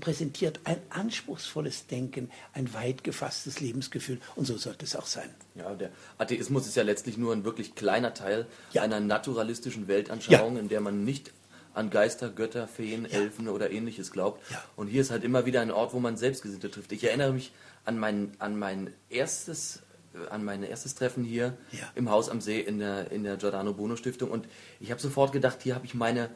präsentiert 0.00 0.60
ein 0.64 0.78
anspruchsvolles 0.90 1.86
Denken, 1.86 2.30
ein 2.52 2.72
weit 2.74 3.04
gefasstes 3.04 3.60
Lebensgefühl 3.60 4.20
und 4.36 4.46
so 4.46 4.56
sollte 4.56 4.84
es 4.84 4.96
auch 4.96 5.06
sein. 5.06 5.30
Ja, 5.54 5.74
der 5.74 5.90
Atheismus 6.18 6.66
ist 6.66 6.76
ja 6.76 6.82
letztlich 6.82 7.16
nur 7.16 7.32
ein 7.32 7.44
wirklich 7.44 7.74
kleiner 7.74 8.14
Teil 8.14 8.46
ja. 8.72 8.82
einer 8.82 9.00
naturalistischen 9.00 9.88
Weltanschauung, 9.88 10.56
ja. 10.56 10.60
in 10.60 10.68
der 10.68 10.80
man 10.80 11.04
nicht 11.04 11.32
an 11.74 11.90
Geister, 11.90 12.30
Götter, 12.30 12.68
Feen, 12.68 13.04
ja. 13.04 13.18
Elfen 13.18 13.48
oder 13.48 13.70
ähnliches 13.70 14.12
glaubt. 14.12 14.42
Und 14.76 14.86
hier 14.86 15.00
ist 15.00 15.10
halt 15.10 15.24
immer 15.24 15.44
wieder 15.44 15.60
ein 15.60 15.70
Ort, 15.70 15.92
wo 15.92 16.00
man 16.00 16.16
Selbstgesinnte 16.16 16.70
trifft. 16.70 16.92
Ich 16.92 17.04
erinnere 17.04 17.32
mich 17.32 17.52
an 17.84 17.98
mein, 17.98 18.32
an 18.38 18.58
mein 18.58 18.92
erstes 19.10 19.82
äh, 20.14 20.28
an 20.30 20.44
mein 20.44 20.62
erstes 20.62 20.94
Treffen 20.94 21.24
hier 21.24 21.56
im 21.94 22.10
Haus 22.10 22.28
am 22.28 22.40
See 22.40 22.60
in 22.60 22.78
der, 22.78 23.10
in 23.10 23.24
der 23.24 23.36
Giordano 23.36 23.74
Bruno 23.74 23.96
Stiftung 23.96 24.30
und 24.30 24.46
ich 24.80 24.90
habe 24.90 25.00
sofort 25.00 25.32
gedacht, 25.32 25.62
hier 25.62 25.74
habe 25.74 25.86
ich 25.86 25.94
meine 25.94 26.30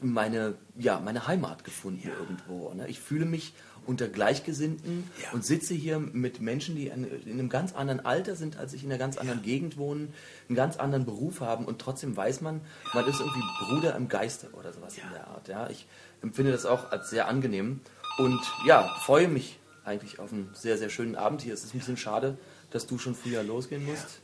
meine, 0.00 0.54
ja, 0.76 1.00
meine 1.00 1.26
Heimat 1.26 1.64
gefunden 1.64 2.08
ja. 2.08 2.14
irgendwo. 2.18 2.72
Ne? 2.74 2.88
Ich 2.88 3.00
fühle 3.00 3.24
mich 3.24 3.54
unter 3.86 4.08
Gleichgesinnten 4.08 5.10
ja. 5.22 5.30
und 5.32 5.44
sitze 5.44 5.74
hier 5.74 5.98
mit 5.98 6.40
Menschen, 6.40 6.76
die 6.76 6.88
in 6.88 7.06
einem 7.26 7.48
ganz 7.48 7.74
anderen 7.74 8.04
Alter 8.04 8.36
sind, 8.36 8.58
als 8.58 8.74
ich 8.74 8.84
in 8.84 8.90
einer 8.90 8.98
ganz 8.98 9.16
anderen 9.16 9.40
ja. 9.40 9.46
Gegend 9.46 9.78
wohnen, 9.78 10.12
einen 10.48 10.56
ganz 10.56 10.76
anderen 10.76 11.06
Beruf 11.06 11.40
haben 11.40 11.64
und 11.64 11.80
trotzdem 11.80 12.16
weiß 12.16 12.42
man, 12.42 12.60
man 12.92 13.06
ist 13.06 13.20
irgendwie 13.20 13.42
Bruder 13.64 13.96
im 13.96 14.08
Geiste 14.08 14.50
oder 14.52 14.72
sowas 14.72 14.96
in 14.98 15.10
der 15.12 15.26
Art. 15.28 15.48
Ja? 15.48 15.70
Ich 15.70 15.86
empfinde 16.22 16.52
das 16.52 16.66
auch 16.66 16.92
als 16.92 17.08
sehr 17.10 17.28
angenehm 17.28 17.80
und 18.18 18.40
ja, 18.66 18.94
freue 19.00 19.28
mich 19.28 19.58
eigentlich 19.84 20.18
auf 20.18 20.32
einen 20.32 20.50
sehr, 20.52 20.76
sehr 20.76 20.90
schönen 20.90 21.16
Abend 21.16 21.40
hier. 21.40 21.54
Es 21.54 21.64
ist 21.64 21.74
ein 21.74 21.78
bisschen 21.78 21.96
schade, 21.96 22.36
dass 22.70 22.86
du 22.86 22.98
schon 22.98 23.14
früher 23.14 23.42
losgehen 23.42 23.86
musst. 23.86 24.20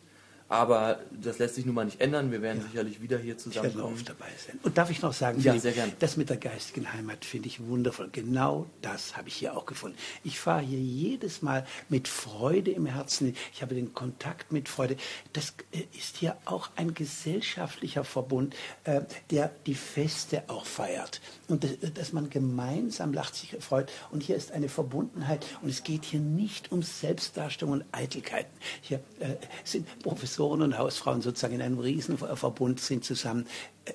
Aber 0.48 1.00
das 1.10 1.38
lässt 1.38 1.54
sich 1.54 1.64
nun 1.64 1.74
mal 1.74 1.86
nicht 1.86 2.02
ändern. 2.02 2.30
Wir 2.30 2.42
werden 2.42 2.58
ja. 2.60 2.66
sicherlich 2.66 3.00
wieder 3.00 3.16
hier 3.16 3.38
zusammenkommen. 3.38 3.70
Ich 3.70 3.76
werde 3.76 3.94
oft 3.94 4.08
dabei 4.10 4.30
sein. 4.46 4.58
Und 4.62 4.76
darf 4.76 4.90
ich 4.90 5.00
noch 5.00 5.14
sagen, 5.14 5.40
ja, 5.40 5.58
sehr 5.58 5.72
gern. 5.72 5.90
das 6.00 6.18
mit 6.18 6.28
der 6.28 6.36
geistigen 6.36 6.92
Heimat 6.92 7.24
finde 7.24 7.48
ich 7.48 7.66
wundervoll. 7.66 8.10
Genau 8.12 8.66
das 8.82 9.16
habe 9.16 9.28
ich 9.28 9.36
hier 9.36 9.56
auch 9.56 9.64
gefunden. 9.64 9.96
Ich 10.22 10.38
fahre 10.38 10.60
hier 10.60 10.78
jedes 10.78 11.40
Mal 11.40 11.66
mit 11.88 12.08
Freude 12.08 12.72
im 12.72 12.84
Herzen. 12.84 13.34
Ich 13.54 13.62
habe 13.62 13.74
den 13.74 13.94
Kontakt 13.94 14.52
mit 14.52 14.68
Freude. 14.68 14.96
Das 15.32 15.54
äh, 15.72 15.84
ist 15.96 16.18
hier 16.18 16.36
auch 16.44 16.68
ein 16.76 16.92
gesellschaftlicher 16.92 18.04
Verbund, 18.04 18.54
äh, 18.84 19.00
der 19.30 19.50
die 19.64 19.74
Feste 19.74 20.42
auch 20.48 20.66
feiert. 20.66 21.22
Und 21.48 21.66
dass 21.96 22.12
man 22.12 22.28
gemeinsam 22.28 23.14
lacht, 23.14 23.34
sich 23.34 23.56
freut. 23.60 23.90
Und 24.10 24.22
hier 24.22 24.36
ist 24.36 24.52
eine 24.52 24.68
Verbundenheit. 24.68 25.46
Und 25.62 25.70
es 25.70 25.82
geht 25.84 26.04
hier 26.04 26.20
nicht 26.20 26.70
um 26.70 26.82
Selbstdarstellung 26.82 27.72
und 27.72 27.84
Eitelkeiten. 27.92 28.52
Hier 28.82 29.00
äh, 29.20 29.36
sind 29.64 29.86
Professoren 30.00 30.33
Professoren 30.34 30.62
und 30.62 30.78
Hausfrauen 30.78 31.22
sozusagen 31.22 31.54
in 31.54 31.62
einem 31.62 31.78
Riesenverbund 31.78 32.80
sind 32.80 33.04
zusammen. 33.04 33.46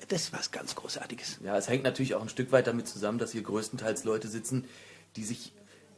Das 0.08 0.22
ist 0.22 0.32
was 0.32 0.50
ganz 0.50 0.74
Großartiges. 0.74 1.40
Ja, 1.44 1.56
es 1.58 1.68
hängt 1.68 1.84
natürlich 1.84 2.14
auch 2.14 2.22
ein 2.22 2.30
Stück 2.30 2.50
weit 2.50 2.66
damit 2.66 2.88
zusammen, 2.88 3.18
dass 3.18 3.32
hier 3.32 3.42
größtenteils 3.42 4.04
Leute 4.04 4.28
sitzen, 4.28 4.64
die 5.16 5.24
sich 5.24 5.52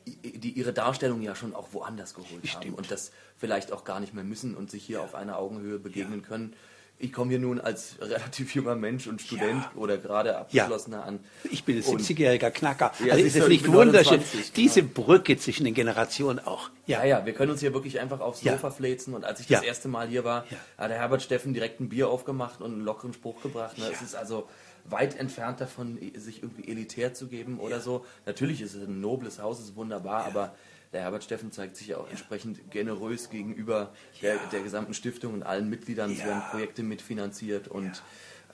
die 0.05 0.51
ihre 0.51 0.73
Darstellung 0.73 1.23
ja 1.23 1.37
schon 1.37 1.55
auch 1.55 1.69
woanders 1.71 2.15
geholt 2.15 2.45
Stimmt. 2.45 2.65
haben 2.65 2.75
und 2.75 2.91
das 2.91 3.13
vielleicht 3.37 3.71
auch 3.71 3.85
gar 3.85 4.01
nicht 4.01 4.15
mehr 4.15 4.25
müssen 4.25 4.57
und 4.57 4.69
sich 4.69 4.85
hier 4.85 4.97
ja. 4.97 5.05
auf 5.05 5.15
einer 5.15 5.39
Augenhöhe 5.39 5.79
begegnen 5.79 6.23
ja. 6.23 6.27
können 6.27 6.57
ich 6.99 7.13
komme 7.13 7.31
hier 7.31 7.41
nun 7.41 7.61
als 7.61 7.97
relativ 8.01 8.55
junger 8.55 8.77
Mensch 8.77 9.09
und 9.09 9.21
Student 9.21 9.63
ja. 9.63 9.73
oder 9.75 9.99
gerade 9.99 10.37
abgeschlossener 10.39 10.99
ja. 10.99 11.03
an. 11.03 11.21
Ich 11.51 11.65
bin 11.65 11.77
ein 11.77 11.83
70-jähriger 11.83 12.51
Knacker. 12.51 12.93
Ja, 13.05 13.15
also 13.15 13.25
ist 13.25 13.37
es 13.37 13.49
nicht 13.49 13.67
wunderschön, 13.71 14.21
genau. 14.21 14.45
diese 14.55 14.83
Brücke 14.85 15.37
zwischen 15.37 15.65
den 15.65 15.75
Generationen 15.75 16.39
auch. 16.39 16.71
Ja. 16.87 17.05
ja, 17.05 17.27
wir 17.27 17.33
können 17.33 17.51
uns 17.51 17.61
hier 17.61 17.75
wirklich 17.75 17.99
einfach 17.99 18.21
aufs 18.21 18.41
Sofa 18.41 18.71
fläzen. 18.71 19.15
Und 19.15 19.25
als 19.25 19.41
ich 19.41 19.49
das 19.49 19.63
erste 19.63 19.89
Mal 19.89 20.09
hier 20.09 20.25
war, 20.25 20.45
hat 20.79 20.91
der 20.91 20.99
Herbert 20.99 21.23
Steffen 21.23 21.55
direkt 21.55 21.81
ein 21.81 21.89
Bier 21.89 22.09
aufgemacht 22.09 22.61
und 22.61 22.73
einen 22.73 22.85
lockeren 22.85 23.13
Spruch 23.13 23.43
gebracht. 23.43 23.79
Ne? 23.79 23.87
Es 23.93 24.01
ist 24.01 24.15
also 24.15 24.49
weit 24.85 25.19
entfernt 25.19 25.61
davon, 25.61 25.99
sich 26.17 26.43
irgendwie 26.43 26.69
elitär 26.69 27.15
zu 27.15 27.27
geben 27.27 27.59
oder 27.59 27.81
so. 27.81 28.05
Natürlich 28.27 28.61
ist 28.61 28.75
es 28.75 28.87
ein 28.87 29.01
nobles 29.01 29.41
Haus, 29.41 29.61
ist 29.61 29.77
wunderbar, 29.77 30.25
aber 30.25 30.55
der 30.93 31.03
Herbert 31.03 31.25
Steffen 31.25 31.53
zeigt 31.53 31.77
sich 31.77 31.89
ja 31.89 31.97
auch 31.97 32.05
ja. 32.05 32.11
entsprechend 32.11 32.71
generös 32.71 33.31
gegenüber 33.31 33.93
ja. 34.21 34.35
der, 34.35 34.39
der, 34.53 34.63
gesamten 34.63 34.95
Stiftung 34.95 35.35
und 35.35 35.43
allen 35.43 35.69
Mitgliedern. 35.69 36.13
Es 36.13 36.25
werden 36.25 36.43
Projekte 36.51 36.83
mitfinanziert 36.83 37.69
und 37.69 38.03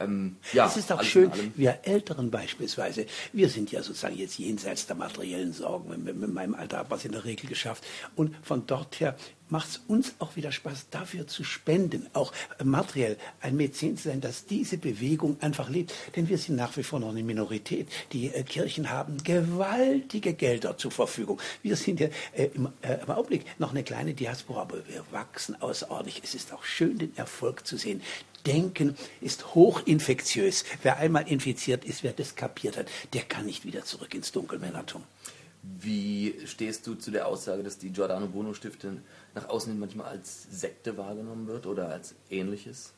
ähm, 0.01 0.37
ja, 0.53 0.67
es 0.67 0.77
ist 0.77 0.93
auch 0.93 1.03
schön, 1.03 1.31
wir 1.57 1.81
Älteren 1.83 2.31
beispielsweise, 2.31 3.07
wir 3.33 3.49
sind 3.49 3.73
ja 3.73 3.83
sozusagen 3.83 4.17
jetzt 4.17 4.39
jenseits 4.39 4.87
der 4.87 4.97
materiellen 4.97 5.53
Sorgen. 5.53 6.05
Mit, 6.05 6.35
meinem 6.35 6.55
Alter 6.55 6.79
haben 6.79 6.91
wir 6.91 6.97
es 6.97 7.05
in 7.05 7.13
der 7.13 7.25
Regel 7.25 7.49
geschafft. 7.49 7.85
Und 8.17 8.35
von 8.43 8.67
dort 8.67 9.01
her 9.01 9.17
macht 9.51 9.69
es 9.69 9.81
uns 9.89 10.15
auch 10.19 10.37
wieder 10.37 10.53
Spaß, 10.53 10.91
dafür 10.91 11.27
zu 11.27 11.43
spenden, 11.43 12.07
auch 12.13 12.33
materiell 12.63 13.17
ein 13.41 13.57
Mäzen 13.57 13.97
zu 13.97 14.09
sein, 14.09 14.21
dass 14.21 14.47
diese 14.47 14.79
Bewegung 14.79 15.39
einfach 15.41 15.69
lebt. 15.69 15.95
Denn 16.17 16.29
wir 16.29 16.39
sind 16.39 16.57
nach 16.57 16.77
wie 16.77 16.83
vor 16.83 17.01
noch 17.01 17.11
eine 17.11 17.23
Minorität. 17.23 17.89
Die 18.13 18.27
äh, 18.27 18.43
Kirchen 18.43 18.91
haben 18.91 19.23
gewaltige 19.25 20.35
Gelder 20.35 20.77
zur 20.77 20.91
Verfügung. 20.91 21.41
Wir 21.63 21.77
sind 21.77 22.01
ja 22.01 22.09
äh, 22.35 22.51
im, 22.55 22.69
äh, 22.83 22.99
im 23.03 23.11
Augenblick 23.11 23.47
noch 23.59 23.71
eine 23.71 23.83
kleine 23.83 24.15
Diaspora, 24.15 24.63
aber 24.63 24.87
wir 24.89 25.05
wachsen 25.11 25.61
außerordentlich. 25.61 26.21
Es 26.23 26.35
ist 26.35 26.53
auch 26.53 26.65
schön, 26.65 26.99
den 26.99 27.17
Erfolg 27.17 27.67
zu 27.67 27.77
sehen. 27.77 28.03
Denken 28.47 28.97
ist 29.21 29.55
hochinfektiös. 29.55 30.65
Wer 30.83 30.99
einmal 30.99 31.29
infiziert 31.29 31.85
ist, 31.85 32.03
wer 32.03 32.13
das 32.13 32.37
kapiert 32.37 32.77
hat, 32.77 32.89
der 33.13 33.23
kann 33.23 33.47
nicht 33.47 33.65
wieder 33.65 33.85
zurück 33.85 34.15
ins 34.15 34.33
Dunkelmännertum. 34.33 35.03
Wie 35.63 36.35
stehst 36.47 36.87
du 36.87 36.95
zu 36.95 37.11
der 37.11 37.27
Aussage, 37.27 37.63
dass 37.63 37.79
die 37.79 37.91
Giordano 37.91 38.27
Bruno 38.27 38.55
Stiftung 38.55 39.03
nach 39.35 39.49
außen 39.49 39.79
manchmal 39.79 40.07
als 40.07 40.47
Sekte 40.51 40.97
wahrgenommen 40.97 41.47
wird 41.47 41.67
oder 41.67 41.89
als 41.89 42.15
ähnliches? 42.31 42.93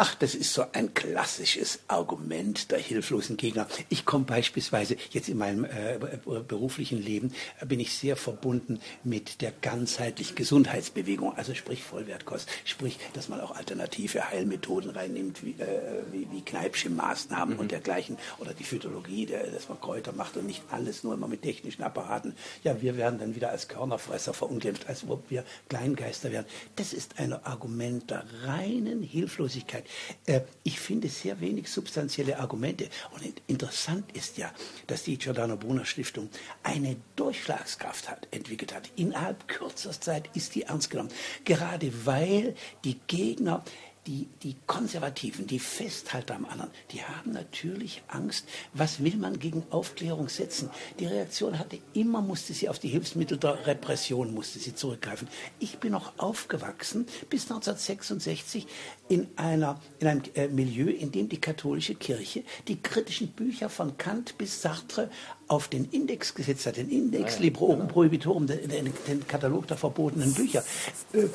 Ach, 0.00 0.14
das 0.14 0.36
ist 0.36 0.54
so 0.54 0.64
ein 0.74 0.94
klassisches 0.94 1.80
Argument 1.88 2.70
der 2.70 2.78
hilflosen 2.78 3.36
Gegner. 3.36 3.66
Ich 3.88 4.04
komme 4.04 4.26
beispielsweise 4.26 4.96
jetzt 5.10 5.28
in 5.28 5.38
meinem 5.38 5.64
äh, 5.64 5.98
beruflichen 6.46 7.02
Leben, 7.02 7.32
äh, 7.58 7.66
bin 7.66 7.80
ich 7.80 7.92
sehr 7.92 8.14
verbunden 8.14 8.78
mit 9.02 9.40
der 9.40 9.50
ganzheitlichen 9.50 10.36
Gesundheitsbewegung, 10.36 11.36
also 11.36 11.52
sprich 11.52 11.82
Vollwertkost, 11.82 12.48
sprich, 12.64 12.96
dass 13.14 13.28
man 13.28 13.40
auch 13.40 13.56
alternative 13.56 14.30
Heilmethoden 14.30 14.90
reinnimmt, 14.90 15.44
wie, 15.44 15.60
äh, 15.60 16.04
wie, 16.12 16.28
wie 16.30 16.42
Kneipsche 16.42 16.90
Maßnahmen 16.90 17.54
mhm. 17.54 17.60
und 17.60 17.72
dergleichen, 17.72 18.18
oder 18.38 18.54
die 18.54 18.62
Phytologie, 18.62 19.26
der, 19.26 19.48
dass 19.48 19.68
man 19.68 19.80
Kräuter 19.80 20.12
macht 20.12 20.36
und 20.36 20.46
nicht 20.46 20.62
alles 20.70 21.02
nur 21.02 21.14
immer 21.14 21.26
mit 21.26 21.42
technischen 21.42 21.82
Apparaten. 21.82 22.36
Ja, 22.62 22.80
wir 22.80 22.96
werden 22.96 23.18
dann 23.18 23.34
wieder 23.34 23.50
als 23.50 23.66
Körnerfresser 23.66 24.32
verunglimpft, 24.32 24.88
als 24.88 25.02
ob 25.08 25.28
wir 25.28 25.42
Kleingeister 25.68 26.30
wären. 26.30 26.44
Das 26.76 26.92
ist 26.92 27.18
ein 27.18 27.32
Argument 27.32 28.08
der 28.12 28.24
reinen 28.44 29.02
Hilflosigkeit. 29.02 29.87
Äh, 30.26 30.40
ich 30.62 30.78
finde 30.80 31.08
sehr 31.08 31.40
wenig 31.40 31.68
substanzielle 31.68 32.38
Argumente. 32.38 32.88
Und 33.12 33.22
interessant 33.46 34.10
ist 34.16 34.38
ja, 34.38 34.52
dass 34.86 35.04
die 35.04 35.18
Giordano 35.18 35.56
Bruno 35.56 35.84
Stiftung 35.84 36.28
eine 36.62 36.96
Durchschlagskraft 37.16 38.08
hat, 38.08 38.28
entwickelt 38.30 38.74
hat. 38.74 38.90
Innerhalb 38.96 39.48
kürzester 39.48 40.00
Zeit 40.00 40.30
ist 40.34 40.54
die 40.54 40.62
ernst 40.62 40.90
genommen. 40.90 41.10
Gerade 41.44 41.92
weil 42.06 42.54
die 42.84 42.98
Gegner 43.06 43.64
die, 44.08 44.26
die 44.42 44.56
Konservativen, 44.66 45.46
die 45.46 45.58
Festhalter 45.58 46.34
am 46.34 46.46
anderen, 46.46 46.70
die 46.92 47.04
haben 47.04 47.32
natürlich 47.32 48.02
Angst, 48.08 48.48
was 48.72 49.04
will 49.04 49.16
man 49.16 49.38
gegen 49.38 49.64
Aufklärung 49.68 50.30
setzen. 50.30 50.70
Die 50.98 51.04
Reaktion 51.04 51.58
hatte 51.58 51.78
immer, 51.92 52.22
musste 52.22 52.54
sie 52.54 52.70
auf 52.70 52.78
die 52.78 52.88
Hilfsmittel 52.88 53.36
der 53.36 53.66
Repression, 53.66 54.32
musste 54.32 54.58
sie 54.60 54.74
zurückgreifen. 54.74 55.28
Ich 55.58 55.78
bin 55.78 55.92
noch 55.92 56.18
aufgewachsen 56.18 57.06
bis 57.28 57.42
1966 57.42 58.66
in, 59.10 59.28
einer, 59.36 59.78
in 60.00 60.06
einem 60.06 60.22
äh, 60.34 60.48
Milieu, 60.48 60.90
in 60.90 61.12
dem 61.12 61.28
die 61.28 61.40
katholische 61.40 61.94
Kirche 61.94 62.44
die 62.66 62.80
kritischen 62.80 63.28
Bücher 63.28 63.68
von 63.68 63.98
Kant 63.98 64.38
bis 64.38 64.62
Sartre 64.62 65.10
auf 65.48 65.68
den 65.68 65.84
Index 65.86 66.34
gesetzt 66.34 66.66
hat, 66.66 66.76
den 66.76 66.88
Index 66.88 67.36
ja, 67.36 67.42
Librorum 67.42 67.80
genau. 67.80 67.92
Prohibitorum, 67.92 68.46
den, 68.46 68.68
den, 68.68 68.92
den, 69.06 69.26
Katalog 69.28 69.66
der 69.66 69.76
verbotenen 69.76 70.32
Bücher. 70.32 70.64
Äh, 71.12 71.26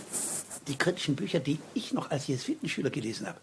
die 0.67 0.77
kritischen 0.77 1.15
Bücher, 1.15 1.39
die 1.39 1.59
ich 1.73 1.93
noch 1.93 2.11
als 2.11 2.27
Jesuitenschüler 2.27 2.89
gelesen 2.89 3.27
habe, 3.27 3.39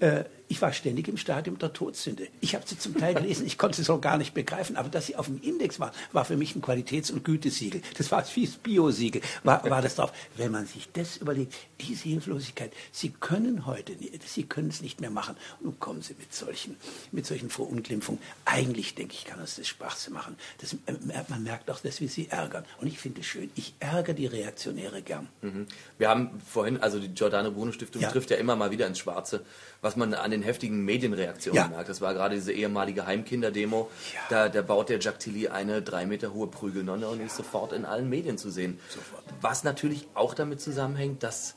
äh, 0.00 0.24
ich 0.50 0.60
war 0.60 0.72
ständig 0.72 1.06
im 1.06 1.16
Stadium 1.16 1.58
der 1.58 1.72
Todsünde. 1.72 2.26
Ich 2.40 2.56
habe 2.56 2.64
sie 2.66 2.76
zum 2.76 2.98
Teil 2.98 3.14
gelesen, 3.14 3.46
ich 3.46 3.56
konnte 3.56 3.80
sie 3.80 3.88
auch 3.92 4.00
gar 4.00 4.18
nicht 4.18 4.34
begreifen, 4.34 4.76
aber 4.76 4.88
dass 4.88 5.06
sie 5.06 5.14
auf 5.14 5.26
dem 5.26 5.40
Index 5.40 5.78
waren, 5.78 5.92
war 6.10 6.24
für 6.24 6.36
mich 6.36 6.56
ein 6.56 6.60
Qualitäts- 6.60 7.12
und 7.12 7.24
Gütesiegel. 7.24 7.82
Das 7.96 8.10
war 8.10 8.24
wie 8.34 8.46
das 8.46 8.56
Biosiegel, 8.56 9.22
war, 9.44 9.62
war 9.70 9.80
das 9.80 9.94
drauf. 9.94 10.12
Wenn 10.36 10.50
man 10.50 10.66
sich 10.66 10.90
das 10.92 11.18
überlegt, 11.18 11.54
diese 11.80 12.08
Hilflosigkeit, 12.08 12.72
Sie 12.90 13.10
können 13.10 13.64
heute, 13.64 13.92
Sie 14.26 14.42
können 14.42 14.70
es 14.70 14.82
nicht 14.82 15.00
mehr 15.00 15.10
machen. 15.10 15.36
Und 15.60 15.66
nun 15.66 15.78
kommen 15.78 16.02
Sie 16.02 16.14
mit 16.18 16.34
solchen, 16.34 16.76
mit 17.12 17.26
solchen 17.26 17.48
Verunglimpfungen. 17.48 18.20
Eigentlich, 18.44 18.96
denke 18.96 19.14
ich, 19.14 19.26
kann 19.26 19.38
uns 19.38 19.54
das 19.54 19.68
Spaß 19.68 20.10
machen. 20.10 20.34
Das, 20.58 20.72
äh, 20.72 21.22
man 21.28 21.44
merkt 21.44 21.70
auch, 21.70 21.78
dass 21.78 22.00
wir 22.00 22.08
Sie 22.08 22.26
ärgern. 22.28 22.64
Und 22.80 22.88
ich 22.88 22.98
finde 22.98 23.20
es 23.20 23.26
schön, 23.26 23.52
ich 23.54 23.74
ärgere 23.78 24.14
die 24.14 24.26
Reaktionäre 24.26 25.00
gern. 25.02 25.28
Mhm. 25.42 25.66
Wir 25.96 26.08
haben 26.08 26.40
vorhin, 26.44 26.78
also 26.78 26.98
die 26.98 27.08
Giordano 27.08 27.52
Bruno 27.52 27.70
Stiftung 27.70 28.02
ja. 28.02 28.10
trifft 28.10 28.30
ja 28.30 28.36
immer 28.36 28.56
mal 28.56 28.72
wieder 28.72 28.88
ins 28.88 28.98
Schwarze, 28.98 29.44
was 29.90 29.96
man 29.96 30.14
an 30.14 30.30
den 30.30 30.42
heftigen 30.42 30.84
Medienreaktionen 30.84 31.56
ja. 31.56 31.66
merkt. 31.66 31.88
Das 31.88 32.00
war 32.00 32.14
gerade 32.14 32.36
diese 32.36 32.52
ehemalige 32.52 33.06
Heimkinder-Demo. 33.06 33.90
Ja. 34.14 34.20
Da, 34.28 34.48
da 34.48 34.62
baut 34.62 34.88
der 34.88 35.00
Jack 35.00 35.18
Tilly 35.18 35.48
eine 35.48 35.82
drei 35.82 36.06
Meter 36.06 36.32
hohe 36.32 36.46
Prügelnonne 36.46 37.08
und 37.08 37.20
ist 37.20 37.34
sofort 37.34 37.72
in 37.72 37.84
allen 37.84 38.08
Medien 38.08 38.38
zu 38.38 38.50
sehen. 38.50 38.78
Sofort. 38.88 39.24
Was 39.40 39.64
natürlich 39.64 40.06
auch 40.14 40.34
damit 40.34 40.60
zusammenhängt, 40.60 41.24
dass 41.24 41.56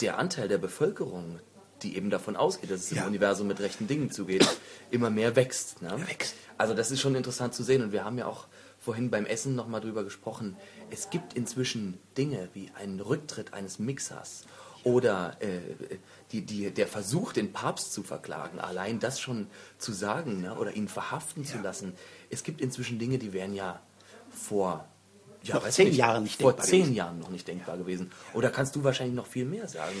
der 0.00 0.18
Anteil 0.18 0.48
der 0.48 0.56
Bevölkerung, 0.56 1.40
die 1.82 1.94
eben 1.94 2.08
davon 2.08 2.36
ausgeht, 2.36 2.70
dass 2.70 2.80
es 2.80 2.92
im 2.92 3.02
Universum 3.02 3.48
mit 3.48 3.60
rechten 3.60 3.86
Dingen 3.86 4.10
zugeht, 4.10 4.48
immer 4.90 5.10
mehr 5.10 5.36
wächst, 5.36 5.82
ne? 5.82 5.92
wächst. 6.08 6.34
Also 6.56 6.72
das 6.72 6.90
ist 6.90 7.00
schon 7.00 7.14
interessant 7.14 7.52
zu 7.52 7.64
sehen 7.64 7.82
und 7.82 7.92
wir 7.92 8.02
haben 8.02 8.16
ja 8.16 8.24
auch 8.24 8.46
vorhin 8.78 9.10
beim 9.10 9.26
Essen 9.26 9.54
nochmal 9.54 9.82
drüber 9.82 10.04
gesprochen. 10.04 10.56
Es 10.90 11.10
gibt 11.10 11.34
inzwischen 11.34 11.98
Dinge 12.16 12.48
wie 12.54 12.70
einen 12.74 13.00
Rücktritt 13.00 13.52
eines 13.52 13.78
Mixers 13.78 14.44
oder 14.84 15.36
äh, 15.40 15.60
die, 16.32 16.42
die, 16.42 16.70
der 16.70 16.86
Versuch, 16.86 17.32
den 17.32 17.52
Papst 17.52 17.92
zu 17.92 18.02
verklagen, 18.02 18.58
allein 18.58 19.00
das 19.00 19.20
schon 19.20 19.46
zu 19.78 19.92
sagen 19.92 20.40
ne, 20.40 20.54
oder 20.56 20.74
ihn 20.74 20.88
verhaften 20.88 21.44
zu 21.44 21.58
lassen. 21.58 21.94
Es 22.30 22.42
gibt 22.42 22.60
inzwischen 22.60 22.98
Dinge, 22.98 23.18
die 23.18 23.32
wären 23.32 23.54
ja 23.54 23.80
vor 24.30 24.88
ja, 25.42 25.60
zehn 25.68 25.88
nicht, 25.88 25.96
Jahren 25.96 26.22
nicht 26.22 26.40
vor 26.40 26.52
denkbar 26.52 26.66
zehn 26.66 26.80
gewesen. 26.80 26.94
Jahren 26.94 27.18
noch 27.18 27.30
nicht 27.30 27.48
denkbar 27.48 27.74
ja. 27.76 27.82
gewesen. 27.82 28.12
Oder 28.32 28.50
kannst 28.50 28.76
du 28.76 28.84
wahrscheinlich 28.84 29.16
noch 29.16 29.26
viel 29.26 29.44
mehr 29.44 29.68
sagen? 29.68 29.94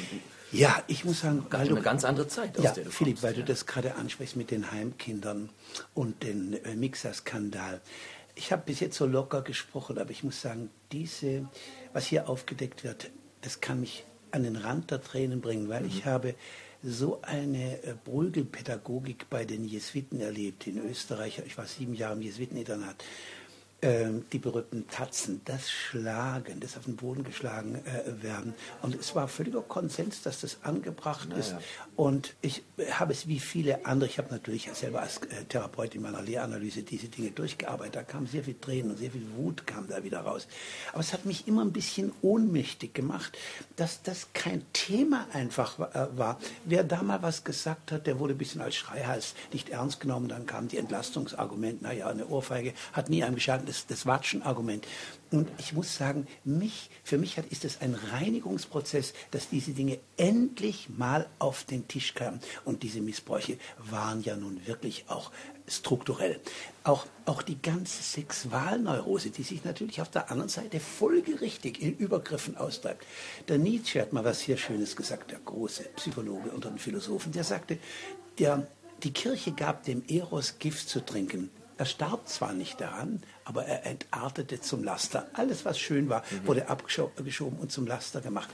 Ja, 0.52 0.82
ich 0.86 1.04
muss 1.04 1.20
sagen, 1.20 1.46
weil 1.50 1.66
du, 1.66 1.74
eine 1.74 1.82
ganz 1.82 2.04
andere 2.04 2.28
Zeit, 2.28 2.56
aus 2.58 2.64
ja, 2.64 2.72
der 2.72 2.84
du 2.84 2.90
Philipp, 2.90 3.14
kommst, 3.14 3.22
weil 3.24 3.32
ja. 3.32 3.40
du 3.40 3.44
das 3.44 3.66
gerade 3.66 3.94
ansprichst 3.96 4.36
mit 4.36 4.50
den 4.50 4.70
Heimkindern 4.70 5.48
und 5.94 6.22
den 6.22 6.62
äh, 6.64 6.76
Mixerskandal. 6.76 7.80
Ich 8.34 8.52
habe 8.52 8.62
bis 8.64 8.80
jetzt 8.80 8.96
so 8.96 9.06
locker 9.06 9.42
gesprochen, 9.42 9.98
aber 9.98 10.10
ich 10.10 10.22
muss 10.22 10.40
sagen, 10.40 10.70
diese, 10.92 11.48
was 11.92 12.06
hier 12.06 12.28
aufgedeckt 12.28 12.84
wird, 12.84 13.10
das 13.40 13.60
kann 13.60 13.80
mich 13.80 14.04
an 14.32 14.42
den 14.42 14.56
Rand 14.56 14.90
der 14.90 15.02
Tränen 15.02 15.40
bringen, 15.40 15.68
weil 15.68 15.82
mhm. 15.82 15.88
ich 15.88 16.06
habe 16.06 16.34
so 16.82 17.20
eine 17.22 17.82
äh, 17.84 17.94
Brügelpädagogik 18.04 19.30
bei 19.30 19.44
den 19.44 19.64
Jesuiten 19.64 20.20
erlebt 20.20 20.66
in 20.66 20.78
Österreich. 20.78 21.40
Ich 21.46 21.56
war 21.56 21.66
sieben 21.66 21.94
Jahre 21.94 22.14
im 22.14 22.22
Jesuiteninternat. 22.22 23.04
Ähm, 23.84 24.26
die 24.32 24.38
berühmten 24.38 24.86
Tatzen, 24.86 25.40
das 25.44 25.68
Schlagen, 25.68 26.60
das 26.60 26.76
auf 26.76 26.84
den 26.84 26.94
Boden 26.94 27.24
geschlagen 27.24 27.82
äh, 27.84 28.22
werden. 28.22 28.54
Und 28.80 28.94
es 28.94 29.16
war 29.16 29.26
völliger 29.26 29.60
Konsens, 29.60 30.22
dass 30.22 30.40
das 30.40 30.58
angebracht 30.62 31.30
naja. 31.30 31.40
ist. 31.40 31.56
Und 31.96 32.36
ich 32.42 32.62
habe 32.92 33.12
es 33.12 33.26
wie 33.26 33.40
viele 33.40 33.84
andere, 33.84 34.08
ich 34.08 34.18
habe 34.18 34.32
natürlich 34.32 34.70
selber 34.72 35.02
als 35.02 35.16
äh, 35.16 35.46
Therapeut 35.48 35.96
in 35.96 36.02
meiner 36.02 36.22
Lehranalyse 36.22 36.84
diese 36.84 37.08
Dinge 37.08 37.32
durchgearbeitet. 37.32 37.96
Da 37.96 38.02
kam 38.04 38.28
sehr 38.28 38.44
viel 38.44 38.54
Tränen 38.54 38.92
und 38.92 38.98
sehr 38.98 39.10
viel 39.10 39.26
Wut 39.34 39.66
kam 39.66 39.88
da 39.88 40.04
wieder 40.04 40.20
raus. 40.20 40.46
Aber 40.92 41.00
es 41.00 41.12
hat 41.12 41.24
mich 41.24 41.48
immer 41.48 41.64
ein 41.64 41.72
bisschen 41.72 42.12
ohnmächtig 42.22 42.94
gemacht, 42.94 43.36
dass 43.74 44.00
das 44.04 44.28
kein 44.32 44.64
Thema 44.72 45.26
einfach 45.32 45.80
äh, 45.80 46.06
war. 46.16 46.38
Wer 46.64 46.84
da 46.84 47.02
mal 47.02 47.22
was 47.22 47.42
gesagt 47.42 47.90
hat, 47.90 48.06
der 48.06 48.20
wurde 48.20 48.34
ein 48.34 48.38
bisschen 48.38 48.60
als 48.60 48.76
Schreihals 48.76 49.34
nicht 49.52 49.70
ernst 49.70 49.98
genommen. 49.98 50.28
Dann 50.28 50.46
kam 50.46 50.68
die 50.68 50.78
Entlastungsargument, 50.78 51.82
naja, 51.82 52.06
eine 52.06 52.28
Ohrfeige 52.28 52.74
hat 52.92 53.10
nie 53.10 53.24
einem 53.24 53.34
geschadet 53.34 53.71
das, 53.72 53.86
das 53.86 54.06
Watschen-Argument. 54.06 54.86
Und 55.30 55.48
ich 55.58 55.72
muss 55.72 55.96
sagen, 55.96 56.26
mich, 56.44 56.90
für 57.02 57.16
mich 57.16 57.38
hat, 57.38 57.46
ist 57.46 57.64
es 57.64 57.80
ein 57.80 57.94
Reinigungsprozess, 57.94 59.14
dass 59.30 59.48
diese 59.48 59.72
Dinge 59.72 59.98
endlich 60.18 60.90
mal 60.90 61.26
auf 61.38 61.64
den 61.64 61.88
Tisch 61.88 62.14
kamen. 62.14 62.40
Und 62.64 62.82
diese 62.82 63.00
Missbräuche 63.00 63.56
waren 63.78 64.22
ja 64.22 64.36
nun 64.36 64.66
wirklich 64.66 65.06
auch 65.08 65.32
strukturell. 65.66 66.38
Auch, 66.84 67.06
auch 67.24 67.40
die 67.40 67.60
ganze 67.60 68.02
Sexualneurose, 68.02 69.30
die 69.30 69.42
sich 69.42 69.64
natürlich 69.64 70.02
auf 70.02 70.10
der 70.10 70.30
anderen 70.30 70.50
Seite 70.50 70.80
folgerichtig 70.80 71.80
in 71.80 71.96
Übergriffen 71.96 72.58
austreibt. 72.58 73.06
Der 73.48 73.56
Nietzsche 73.56 74.02
hat 74.02 74.12
mal 74.12 74.24
was 74.24 74.40
hier 74.40 74.58
Schönes 74.58 74.96
gesagt, 74.96 75.30
der 75.30 75.38
große 75.38 75.84
Psychologe 75.96 76.50
unter 76.50 76.68
den 76.68 76.78
Philosophen, 76.78 77.32
der 77.32 77.44
sagte, 77.44 77.78
der, 78.38 78.66
die 79.02 79.12
Kirche 79.12 79.52
gab 79.52 79.84
dem 79.84 80.02
Eros 80.08 80.58
Gift 80.58 80.88
zu 80.88 81.04
trinken, 81.04 81.50
er 81.82 81.86
starb 81.86 82.28
zwar 82.28 82.52
nicht 82.52 82.80
daran, 82.80 83.24
aber 83.44 83.64
er 83.64 83.84
entartete 83.84 84.60
zum 84.60 84.84
Laster. 84.84 85.26
Alles, 85.32 85.64
was 85.64 85.80
schön 85.80 86.08
war, 86.08 86.22
mhm. 86.30 86.46
wurde 86.46 86.68
abgeschoben 86.68 87.58
und 87.58 87.72
zum 87.72 87.88
Laster 87.88 88.20
gemacht. 88.20 88.50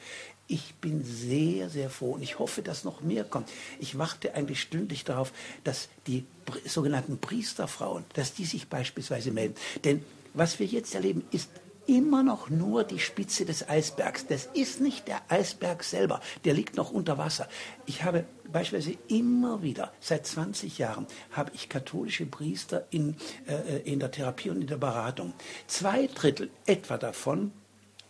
Ich 0.47 0.77
bin 0.77 1.05
sehr, 1.05 1.69
sehr 1.69 1.91
froh 1.91 2.13
und 2.13 2.23
ich 2.23 2.39
hoffe, 2.39 2.63
dass 2.63 2.85
noch 2.85 3.03
mehr 3.03 3.25
kommt. 3.25 3.51
Ich 3.81 3.99
warte 3.99 4.35
eigentlich 4.35 4.63
stündlich 4.63 5.05
darauf, 5.05 5.35
dass 5.63 5.91
die 6.07 6.25
sogenannten 6.65 7.19
Priesterfrauen, 7.19 8.07
dass 8.15 8.33
die 8.33 8.47
sich 8.47 8.69
beispielsweise 8.69 9.31
melden. 9.31 9.57
Denn 9.85 10.03
was 10.33 10.59
wir 10.59 10.67
jetzt 10.67 10.95
erleben, 10.95 11.23
ist 11.31 11.51
immer 11.89 12.23
noch 12.23 12.51
nur 12.51 12.85
die 12.85 13.01
Spitze 13.01 13.45
des 13.45 13.69
Eisbergs. 13.69 14.27
Das 14.27 14.47
ist 14.53 14.81
nicht 14.81 15.09
der 15.09 15.21
Eisberg 15.29 15.83
selber, 15.83 16.21
der 16.45 16.55
liegt 16.55 16.77
noch 16.77 16.91
unter 16.91 17.19
Wasser. 17.19 17.49
Ich 17.87 18.05
habe 18.05 18.27
beispielsweise 18.53 18.99
immer 19.09 19.63
wieder, 19.63 19.93
seit 20.01 20.27
20 20.27 20.79
Jahren, 20.79 21.07
habe 21.33 21.51
ich 21.55 21.69
katholische 21.69 22.27
Priester 22.27 22.87
in, 22.91 23.17
äh, 23.47 23.81
in 23.91 24.01
der 24.01 24.11
Therapie 24.11 24.51
und 24.51 24.61
in 24.61 24.67
der 24.67 24.77
Beratung. 24.77 25.33
Zwei 25.67 26.07
Drittel 26.07 26.51
etwa 26.67 26.99
davon 26.99 27.53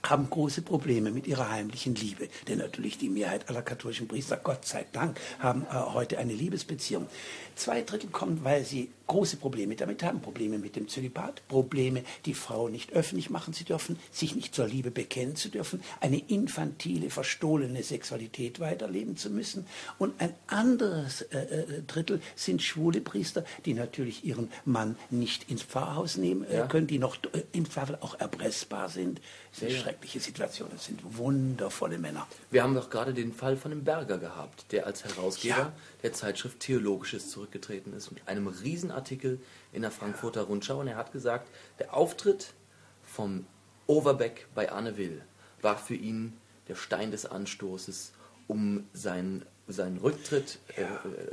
haben 0.02 0.30
große 0.30 0.62
Probleme 0.62 1.10
mit 1.10 1.26
ihrer 1.26 1.50
heimlichen 1.50 1.94
Liebe. 1.94 2.28
Denn 2.46 2.58
natürlich 2.58 2.98
die 2.98 3.08
Mehrheit 3.08 3.48
aller 3.48 3.62
katholischen 3.62 4.08
Priester, 4.08 4.36
Gott 4.36 4.64
sei 4.64 4.86
Dank, 4.92 5.18
haben 5.38 5.66
äh, 5.70 5.74
heute 5.74 6.18
eine 6.18 6.32
Liebesbeziehung. 6.32 7.06
Zwei 7.54 7.82
Drittel 7.82 8.10
kommen, 8.10 8.44
weil 8.44 8.64
sie 8.64 8.90
große 9.08 9.38
Probleme 9.38 9.74
damit 9.74 10.02
haben. 10.02 10.20
Probleme 10.20 10.58
mit 10.58 10.76
dem 10.76 10.86
Zölibat, 10.86 11.46
Probleme, 11.48 12.04
die 12.24 12.34
Frau 12.34 12.68
nicht 12.68 12.92
öffentlich 12.92 13.30
machen 13.30 13.52
zu 13.52 13.64
dürfen, 13.64 13.98
sich 14.12 14.36
nicht 14.36 14.54
zur 14.54 14.68
Liebe 14.68 14.90
bekennen 14.90 15.34
zu 15.34 15.48
dürfen, 15.48 15.82
eine 16.00 16.18
infantile, 16.18 17.10
verstohlene 17.10 17.82
Sexualität 17.82 18.60
weiterleben 18.60 19.16
zu 19.16 19.30
müssen. 19.30 19.66
Und 19.98 20.20
ein 20.20 20.34
anderes 20.46 21.22
äh, 21.22 21.38
äh, 21.38 21.82
Drittel 21.86 22.20
sind 22.36 22.62
schwule 22.62 23.00
Priester, 23.00 23.44
die 23.64 23.74
natürlich 23.74 24.24
ihren 24.24 24.50
Mann 24.64 24.96
nicht 25.10 25.50
ins 25.50 25.62
Pfarrhaus 25.62 26.16
nehmen 26.16 26.44
äh, 26.44 26.58
ja. 26.58 26.66
können, 26.66 26.86
die 26.86 26.98
noch 26.98 27.16
äh, 27.32 27.42
im 27.52 27.68
Zweifel 27.68 27.98
auch 28.00 28.20
erpressbar 28.20 28.88
sind. 28.88 29.20
Das 29.50 29.60
sind 29.60 29.70
ja. 29.70 29.78
schreckliche 29.78 30.20
Situationen, 30.20 30.74
das 30.74 30.84
sind 30.84 31.00
wundervolle 31.16 31.98
Männer. 31.98 32.26
Wir 32.50 32.62
haben 32.62 32.74
doch 32.74 32.90
gerade 32.90 33.14
den 33.14 33.32
Fall 33.32 33.56
von 33.56 33.70
dem 33.70 33.84
Berger 33.84 34.18
gehabt, 34.18 34.70
der 34.70 34.86
als 34.86 35.04
Herausgeber 35.04 35.56
ja. 35.56 35.72
der 36.02 36.12
Zeitschrift 36.12 36.60
Theologisches 36.60 37.30
zurückgetreten 37.30 37.94
ist 37.94 38.12
mit 38.12 38.28
einem 38.28 38.48
riesen 38.48 38.90
Artikel 38.98 39.40
in 39.72 39.82
der 39.82 39.90
Frankfurter 39.90 40.42
Rundschau 40.42 40.80
und 40.80 40.88
er 40.88 40.96
hat 40.96 41.12
gesagt, 41.12 41.48
der 41.78 41.94
Auftritt 41.94 42.54
vom 43.02 43.46
Overbeck 43.86 44.46
bei 44.54 44.70
Anne 44.70 44.96
Will 44.98 45.22
war 45.62 45.78
für 45.78 45.94
ihn 45.94 46.36
der 46.68 46.74
Stein 46.74 47.10
des 47.10 47.26
Anstoßes, 47.26 48.12
um 48.46 48.86
seinen, 48.92 49.44
seinen 49.66 49.98
Rücktritt 49.98 50.58
äh, 50.76 50.84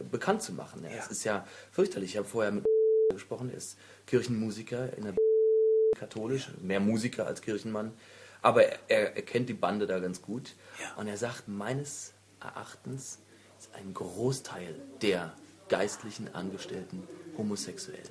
bekannt 0.09 0.41
zu 0.41 0.53
machen. 0.53 0.83
Ja, 0.83 0.91
Es 0.97 1.07
ist 1.07 1.23
ja 1.23 1.45
fürchterlich. 1.71 2.11
Ich 2.11 2.17
habe 2.17 2.27
vorher 2.27 2.51
mit 2.51 2.65
gesprochen, 3.11 3.49
er 3.49 3.57
ist 3.57 3.77
Kirchenmusiker 4.07 4.95
in 4.97 5.03
der 5.03 5.15
katholisch, 5.97 6.49
mehr 6.61 6.79
Musiker 6.79 7.27
als 7.27 7.41
Kirchenmann, 7.41 7.93
aber 8.41 8.65
er, 8.89 9.15
er 9.15 9.21
kennt 9.21 9.49
die 9.49 9.53
Bande 9.53 9.87
da 9.87 9.99
ganz 9.99 10.21
gut. 10.21 10.55
Ja. 10.81 10.95
Und 10.95 11.07
er 11.07 11.17
sagt, 11.17 11.47
meines 11.47 12.13
Erachtens 12.39 13.19
ist 13.57 13.73
ein 13.73 13.93
Großteil 13.93 14.75
der 15.01 15.33
geistlichen 15.69 16.33
Angestellten 16.33 17.03
homosexuell. 17.37 18.03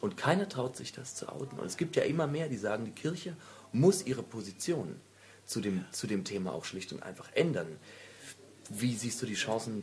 Und 0.00 0.16
keiner 0.16 0.48
traut 0.48 0.76
sich 0.76 0.92
das 0.92 1.14
zu 1.14 1.28
outen. 1.28 1.58
Und 1.58 1.66
es 1.66 1.76
gibt 1.76 1.96
ja 1.96 2.04
immer 2.04 2.26
mehr, 2.26 2.48
die 2.48 2.56
sagen, 2.56 2.84
die 2.84 2.92
Kirche 2.92 3.36
muss 3.72 4.06
ihre 4.06 4.22
Position 4.22 5.00
zu 5.44 5.60
dem, 5.60 5.84
zu 5.90 6.06
dem 6.06 6.24
Thema 6.24 6.52
auch 6.52 6.64
schlicht 6.64 6.92
und 6.92 7.02
einfach 7.02 7.30
ändern. 7.34 7.66
Wie 8.70 8.94
siehst 8.94 9.20
du 9.22 9.26
die 9.26 9.34
Chancen, 9.34 9.82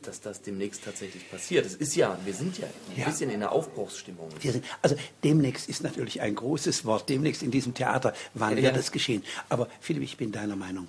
dass 0.00 0.20
das 0.20 0.42
demnächst 0.42 0.82
tatsächlich 0.84 1.30
passiert? 1.30 1.64
Es 1.64 1.74
ist 1.74 1.94
ja, 1.94 2.18
wir 2.24 2.34
sind 2.34 2.58
ja 2.58 2.66
ein 2.66 2.98
ja. 2.98 3.04
bisschen 3.04 3.30
in 3.30 3.36
einer 3.36 3.52
Aufbruchsstimmung. 3.52 4.30
Sind, 4.40 4.64
also 4.80 4.96
demnächst 5.22 5.68
ist 5.68 5.82
natürlich 5.84 6.20
ein 6.20 6.34
großes 6.34 6.84
Wort. 6.84 7.08
Demnächst 7.08 7.42
in 7.42 7.50
diesem 7.52 7.74
Theater, 7.74 8.14
wann 8.34 8.56
ja, 8.56 8.64
wird 8.64 8.76
das 8.76 8.90
geschehen? 8.90 9.22
Aber 9.48 9.68
Philipp, 9.80 10.02
ich 10.02 10.16
bin 10.16 10.32
deiner 10.32 10.56
Meinung 10.56 10.88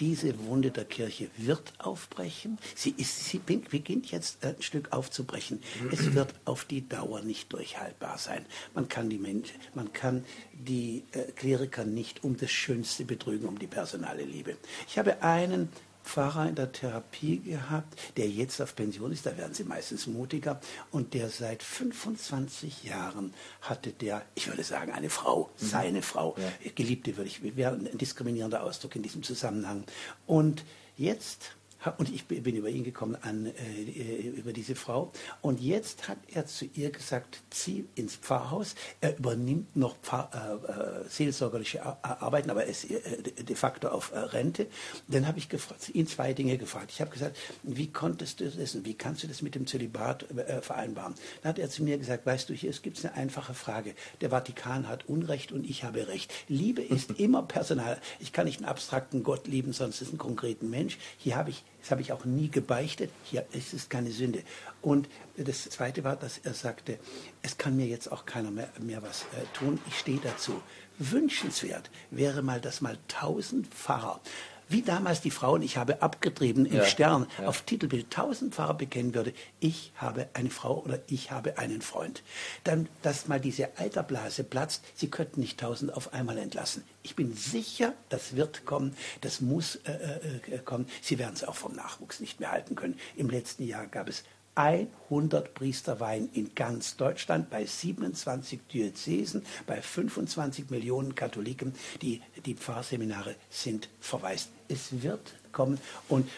diese 0.00 0.38
Wunde 0.46 0.70
der 0.70 0.84
Kirche 0.84 1.28
wird 1.36 1.72
aufbrechen. 1.78 2.58
Sie, 2.74 2.94
ist, 2.96 3.24
sie 3.24 3.38
beginnt 3.38 4.10
jetzt 4.10 4.44
ein 4.44 4.60
Stück 4.60 4.92
aufzubrechen. 4.92 5.62
Es 5.90 6.14
wird 6.14 6.34
auf 6.44 6.64
die 6.64 6.88
Dauer 6.88 7.22
nicht 7.22 7.52
durchhaltbar 7.52 8.18
sein. 8.18 8.44
Man 8.74 8.88
kann 8.88 9.10
die, 9.10 9.18
Menschen, 9.18 9.56
man 9.74 9.92
kann 9.92 10.24
die 10.52 11.04
äh, 11.12 11.30
Kleriker 11.32 11.84
nicht 11.84 12.24
um 12.24 12.36
das 12.36 12.50
Schönste 12.50 13.04
betrügen, 13.04 13.48
um 13.48 13.58
die 13.58 13.66
personale 13.66 14.24
Liebe. 14.24 14.56
Ich 14.88 14.98
habe 14.98 15.22
einen 15.22 15.68
Pfarrer 16.08 16.48
in 16.48 16.54
der 16.54 16.72
Therapie 16.72 17.38
gehabt, 17.38 17.98
der 18.16 18.28
jetzt 18.28 18.60
auf 18.62 18.74
Pension 18.74 19.12
ist, 19.12 19.26
da 19.26 19.36
werden 19.36 19.52
sie 19.52 19.64
meistens 19.64 20.06
mutiger, 20.06 20.60
und 20.90 21.12
der 21.12 21.28
seit 21.28 21.62
25 21.62 22.84
Jahren 22.84 23.34
hatte 23.60 23.92
der, 23.92 24.22
ich 24.34 24.48
würde 24.48 24.64
sagen, 24.64 24.92
eine 24.92 25.10
Frau, 25.10 25.50
mhm. 25.60 25.66
seine 25.66 26.02
Frau, 26.02 26.34
ja. 26.38 26.70
Geliebte 26.74 27.16
würde 27.16 27.28
ich, 27.28 27.56
wäre 27.56 27.74
ein 27.74 27.98
diskriminierender 27.98 28.62
Ausdruck 28.62 28.96
in 28.96 29.02
diesem 29.02 29.22
Zusammenhang. 29.22 29.84
Und 30.26 30.64
jetzt 30.96 31.57
und 31.96 32.12
ich 32.12 32.26
bin 32.26 32.56
über 32.56 32.68
ihn 32.68 32.82
gekommen, 32.82 33.16
an, 33.22 33.46
äh, 33.46 34.28
über 34.36 34.52
diese 34.52 34.74
Frau. 34.74 35.12
Und 35.42 35.60
jetzt 35.60 36.08
hat 36.08 36.18
er 36.26 36.46
zu 36.46 36.64
ihr 36.74 36.90
gesagt, 36.90 37.40
zieh 37.50 37.86
ins 37.94 38.16
Pfarrhaus. 38.16 38.74
Er 39.00 39.16
übernimmt 39.16 39.76
noch 39.76 39.96
Pfarr, 39.98 40.60
äh, 40.66 40.70
äh 40.70 41.08
seelsorgerliche 41.08 41.84
Arbeiten, 42.04 42.50
aber 42.50 42.64
er 42.64 42.70
ist 42.70 42.90
äh, 42.90 43.22
de 43.22 43.56
facto 43.56 43.88
auf 43.88 44.12
äh, 44.12 44.18
Rente. 44.18 44.66
Dann 45.06 45.26
habe 45.26 45.38
ich 45.38 45.48
gefragt, 45.48 45.88
ihn 45.94 46.06
zwei 46.08 46.32
Dinge 46.32 46.58
gefragt. 46.58 46.90
Ich 46.90 47.00
habe 47.00 47.10
gesagt, 47.10 47.36
wie 47.62 47.92
konntest 47.92 48.40
du 48.40 48.50
das 48.50 48.84
wie 48.84 48.94
kannst 48.94 49.22
du 49.22 49.28
das 49.28 49.42
mit 49.42 49.54
dem 49.54 49.66
Zölibat 49.66 50.30
äh, 50.32 50.60
vereinbaren? 50.60 51.14
Dann 51.42 51.50
hat 51.50 51.58
er 51.58 51.70
zu 51.70 51.84
mir 51.84 51.96
gesagt, 51.98 52.26
weißt 52.26 52.48
du, 52.48 52.54
hier 52.54 52.72
gibt 52.82 52.98
es 52.98 53.04
eine 53.04 53.14
einfache 53.14 53.54
Frage. 53.54 53.94
Der 54.20 54.30
Vatikan 54.30 54.88
hat 54.88 55.08
Unrecht 55.08 55.52
und 55.52 55.68
ich 55.68 55.84
habe 55.84 56.08
Recht. 56.08 56.32
Liebe 56.48 56.82
ist 56.82 57.10
immer 57.18 57.42
personal. 57.42 58.00
Ich 58.18 58.32
kann 58.32 58.46
nicht 58.46 58.58
einen 58.58 58.68
abstrakten 58.68 59.22
Gott 59.22 59.46
lieben, 59.46 59.72
sonst 59.72 60.02
ist 60.02 60.12
ein 60.12 60.18
konkreten 60.18 60.70
Mensch. 60.70 60.98
Hier 61.18 61.36
habe 61.36 61.50
ich 61.50 61.64
das 61.80 61.90
habe 61.90 62.00
ich 62.00 62.12
auch 62.12 62.24
nie 62.24 62.50
gebeichtet. 62.50 63.10
Hier 63.24 63.46
ist 63.52 63.72
es 63.72 63.88
keine 63.88 64.10
Sünde. 64.10 64.42
Und 64.82 65.08
das 65.36 65.64
Zweite 65.64 66.04
war, 66.04 66.16
dass 66.16 66.38
er 66.38 66.54
sagte, 66.54 66.98
es 67.42 67.56
kann 67.58 67.76
mir 67.76 67.86
jetzt 67.86 68.10
auch 68.10 68.26
keiner 68.26 68.50
mehr, 68.50 68.68
mehr 68.80 69.02
was 69.02 69.22
äh, 69.22 69.44
tun. 69.54 69.80
Ich 69.86 69.98
stehe 69.98 70.18
dazu. 70.18 70.60
Wünschenswert 70.98 71.90
wäre 72.10 72.42
mal, 72.42 72.60
dass 72.60 72.80
mal 72.80 72.98
tausend 73.06 73.68
Pfarrer 73.68 74.20
wie 74.68 74.82
damals 74.82 75.20
die 75.20 75.30
Frauen, 75.30 75.62
ich 75.62 75.76
habe 75.76 76.02
abgetrieben 76.02 76.66
im 76.66 76.76
ja, 76.76 76.84
Stern, 76.84 77.26
ja. 77.38 77.46
auf 77.46 77.62
Titelbild 77.62 78.10
tausendfach 78.10 78.74
bekennen 78.74 79.14
würde, 79.14 79.32
ich 79.60 79.92
habe 79.96 80.28
eine 80.34 80.50
Frau 80.50 80.82
oder 80.82 81.00
ich 81.06 81.30
habe 81.30 81.58
einen 81.58 81.82
Freund. 81.82 82.22
Dann, 82.64 82.88
dass 83.02 83.28
mal 83.28 83.40
diese 83.40 83.78
Eiterblase 83.78 84.44
platzt, 84.44 84.84
Sie 84.94 85.08
könnten 85.10 85.40
nicht 85.40 85.58
tausend 85.58 85.94
auf 85.94 86.12
einmal 86.12 86.38
entlassen. 86.38 86.84
Ich 87.02 87.16
bin 87.16 87.34
sicher, 87.34 87.94
das 88.08 88.36
wird 88.36 88.66
kommen, 88.66 88.96
das 89.20 89.40
muss 89.40 89.76
äh, 89.76 89.92
äh, 89.92 90.54
äh 90.54 90.58
kommen. 90.58 90.86
Sie 91.00 91.18
werden 91.18 91.34
es 91.34 91.44
auch 91.44 91.56
vom 91.56 91.74
Nachwuchs 91.74 92.20
nicht 92.20 92.40
mehr 92.40 92.50
halten 92.50 92.74
können. 92.74 92.98
Im 93.16 93.30
letzten 93.30 93.64
Jahr 93.64 93.86
gab 93.86 94.08
es 94.08 94.24
100 94.58 95.54
Priesterweihen 95.54 96.28
in 96.32 96.52
ganz 96.56 96.96
Deutschland, 96.96 97.48
bei 97.48 97.64
27 97.64 98.58
Diözesen, 98.72 99.44
bei 99.68 99.80
25 99.80 100.70
Millionen 100.70 101.14
Katholiken. 101.14 101.74
Die, 102.02 102.20
die 102.44 102.54
Pfarrseminare 102.54 103.36
sind 103.48 103.88
verwaist. 104.00 104.50
Es 104.66 105.00
wird 105.00 105.34
kommen 105.52 105.78
und 106.08 106.28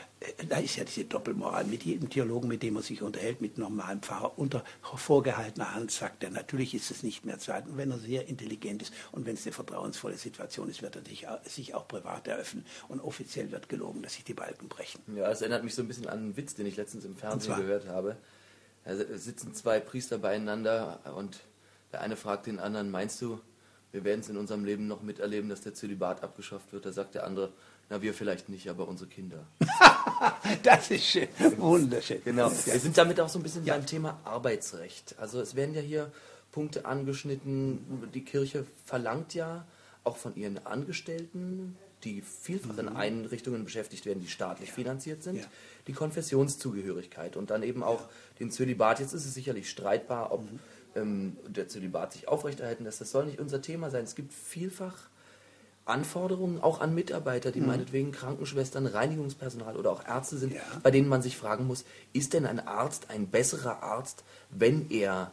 da 0.48 0.59
ist 0.59 0.76
ja 0.76 0.85
diese 0.85 1.04
Doppelmoral. 1.04 1.64
Mit 1.64 1.85
jedem 1.85 2.11
Theologen, 2.11 2.48
mit 2.48 2.62
dem 2.62 2.74
man 2.74 2.83
sich 2.83 3.00
unterhält, 3.00 3.40
mit 3.40 3.56
normalem 3.56 4.02
Pfarrer, 4.02 4.38
unter 4.38 4.64
vorgehaltener 4.83 5.74
Hand 5.74 5.90
sagt 5.90 6.22
er, 6.22 6.30
natürlich 6.30 6.74
ist 6.74 6.90
es 6.90 7.02
nicht 7.02 7.24
mehr 7.24 7.38
Zeit. 7.38 7.66
Und 7.66 7.78
wenn 7.78 7.90
er 7.90 7.98
sehr 7.98 8.28
intelligent 8.28 8.83
ist 8.83 8.92
und 9.12 9.24
wenn 9.24 9.35
es 9.35 9.46
eine 9.46 9.52
vertrauensvolle 9.52 10.18
Situation 10.18 10.68
ist, 10.68 10.83
wird 10.83 10.96
er 10.96 11.04
sich, 11.04 11.26
sich 11.44 11.74
auch 11.74 11.88
privat 11.88 12.28
eröffnen. 12.28 12.66
Und 12.88 13.00
offiziell 13.00 13.50
wird 13.50 13.70
gelogen, 13.70 14.02
dass 14.02 14.14
sich 14.14 14.24
die 14.24 14.35
Balken 14.35 14.68
brechen. 14.68 15.00
Ja, 15.16 15.30
es 15.30 15.40
erinnert 15.40 15.64
mich 15.64 15.74
so 15.74 15.83
ein 15.83 15.88
bisschen 15.88 16.06
an 16.06 16.18
einen 16.18 16.37
Witz, 16.37 16.54
den 16.54 16.66
ich 16.66 16.76
letztens 16.76 17.06
im 17.06 17.16
Fernsehen 17.16 17.56
gehört 17.56 17.87
habe. 17.87 18.16
Da 18.85 18.96
sitzen 19.16 19.54
zwei 19.54 19.80
Priester 19.80 20.18
beieinander 20.18 21.00
und 21.16 21.40
der 21.92 22.02
eine 22.02 22.16
fragt 22.16 22.46
den 22.46 22.59
anderen, 22.59 22.90
meinst 22.90 23.20
du, 23.22 23.40
wir 23.92 24.04
werden 24.04 24.20
es 24.20 24.28
in 24.28 24.37
unserem 24.37 24.64
Leben 24.64 24.87
noch 24.87 25.02
miterleben, 25.02 25.48
dass 25.48 25.62
der 25.62 25.74
Zölibat 25.74 26.22
abgeschafft 26.22 26.72
wird? 26.72 26.87
Da 26.87 26.92
sagt 26.92 27.14
der 27.14 27.24
andere, 27.24 27.52
na, 27.88 28.02
wir 28.02 28.14
vielleicht 28.14 28.48
nicht, 28.48 28.68
aber 28.70 28.87
unsere 28.87 29.11
Kinder. 29.11 29.46
das 30.62 30.90
ist 30.90 31.04
schön. 31.04 31.28
Wunderschön. 31.58 32.20
Genau. 32.24 32.50
Wir 32.50 32.80
sind 32.80 32.96
damit 32.96 33.20
auch 33.20 33.28
so 33.28 33.38
ein 33.38 33.42
bisschen 33.42 33.64
ja. 33.64 33.74
beim 33.74 33.86
Thema 33.86 34.20
Arbeitsrecht. 34.24 35.14
Also 35.18 35.40
es 35.40 35.54
werden 35.54 35.74
ja 35.74 35.80
hier 35.80 36.10
Punkte 36.52 36.84
angeschnitten. 36.84 38.10
Die 38.14 38.24
Kirche 38.24 38.66
verlangt 38.84 39.34
ja 39.34 39.66
auch 40.04 40.16
von 40.16 40.34
ihren 40.36 40.64
Angestellten, 40.66 41.76
die 42.04 42.22
vielfach 42.22 42.78
in 42.78 42.86
mhm. 42.86 42.96
Einrichtungen 42.96 43.64
beschäftigt 43.64 44.06
werden, 44.06 44.20
die 44.20 44.28
staatlich 44.28 44.72
finanziert 44.72 45.22
sind, 45.22 45.36
ja. 45.36 45.44
die 45.86 45.92
Konfessionszugehörigkeit 45.92 47.36
und 47.36 47.50
dann 47.50 47.62
eben 47.62 47.82
auch 47.82 48.00
ja. 48.00 48.08
den 48.40 48.50
Zölibat. 48.50 49.00
Jetzt 49.00 49.12
ist 49.12 49.26
es 49.26 49.34
sicherlich 49.34 49.68
streitbar, 49.68 50.32
ob 50.32 50.50
mhm. 50.50 50.58
ähm, 50.94 51.36
der 51.46 51.68
Zölibat 51.68 52.14
sich 52.14 52.28
aufrechterhalten 52.28 52.84
lässt. 52.84 53.00
Das 53.00 53.10
soll 53.10 53.26
nicht 53.26 53.38
unser 53.38 53.60
Thema 53.60 53.90
sein. 53.90 54.04
Es 54.04 54.14
gibt 54.14 54.32
vielfach 54.32 55.10
Anforderungen 55.90 56.61
auch 56.61 56.81
an 56.81 56.94
Mitarbeiter, 56.94 57.53
die 57.53 57.61
mhm. 57.61 57.66
meinetwegen 57.66 58.12
Krankenschwestern, 58.12 58.87
Reinigungspersonal 58.87 59.76
oder 59.76 59.92
auch 59.92 60.07
Ärzte 60.07 60.38
sind, 60.38 60.55
ja. 60.55 60.62
bei 60.83 60.90
denen 60.90 61.09
man 61.09 61.22
sich 61.22 61.37
fragen 61.37 61.66
muss, 61.66 61.85
ist 62.12 62.33
denn 62.33 62.46
ein 62.46 62.66
Arzt 62.66 63.11
ein 63.11 63.26
besserer 63.29 63.83
Arzt, 63.83 64.24
wenn 64.50 64.90
er 64.90 65.33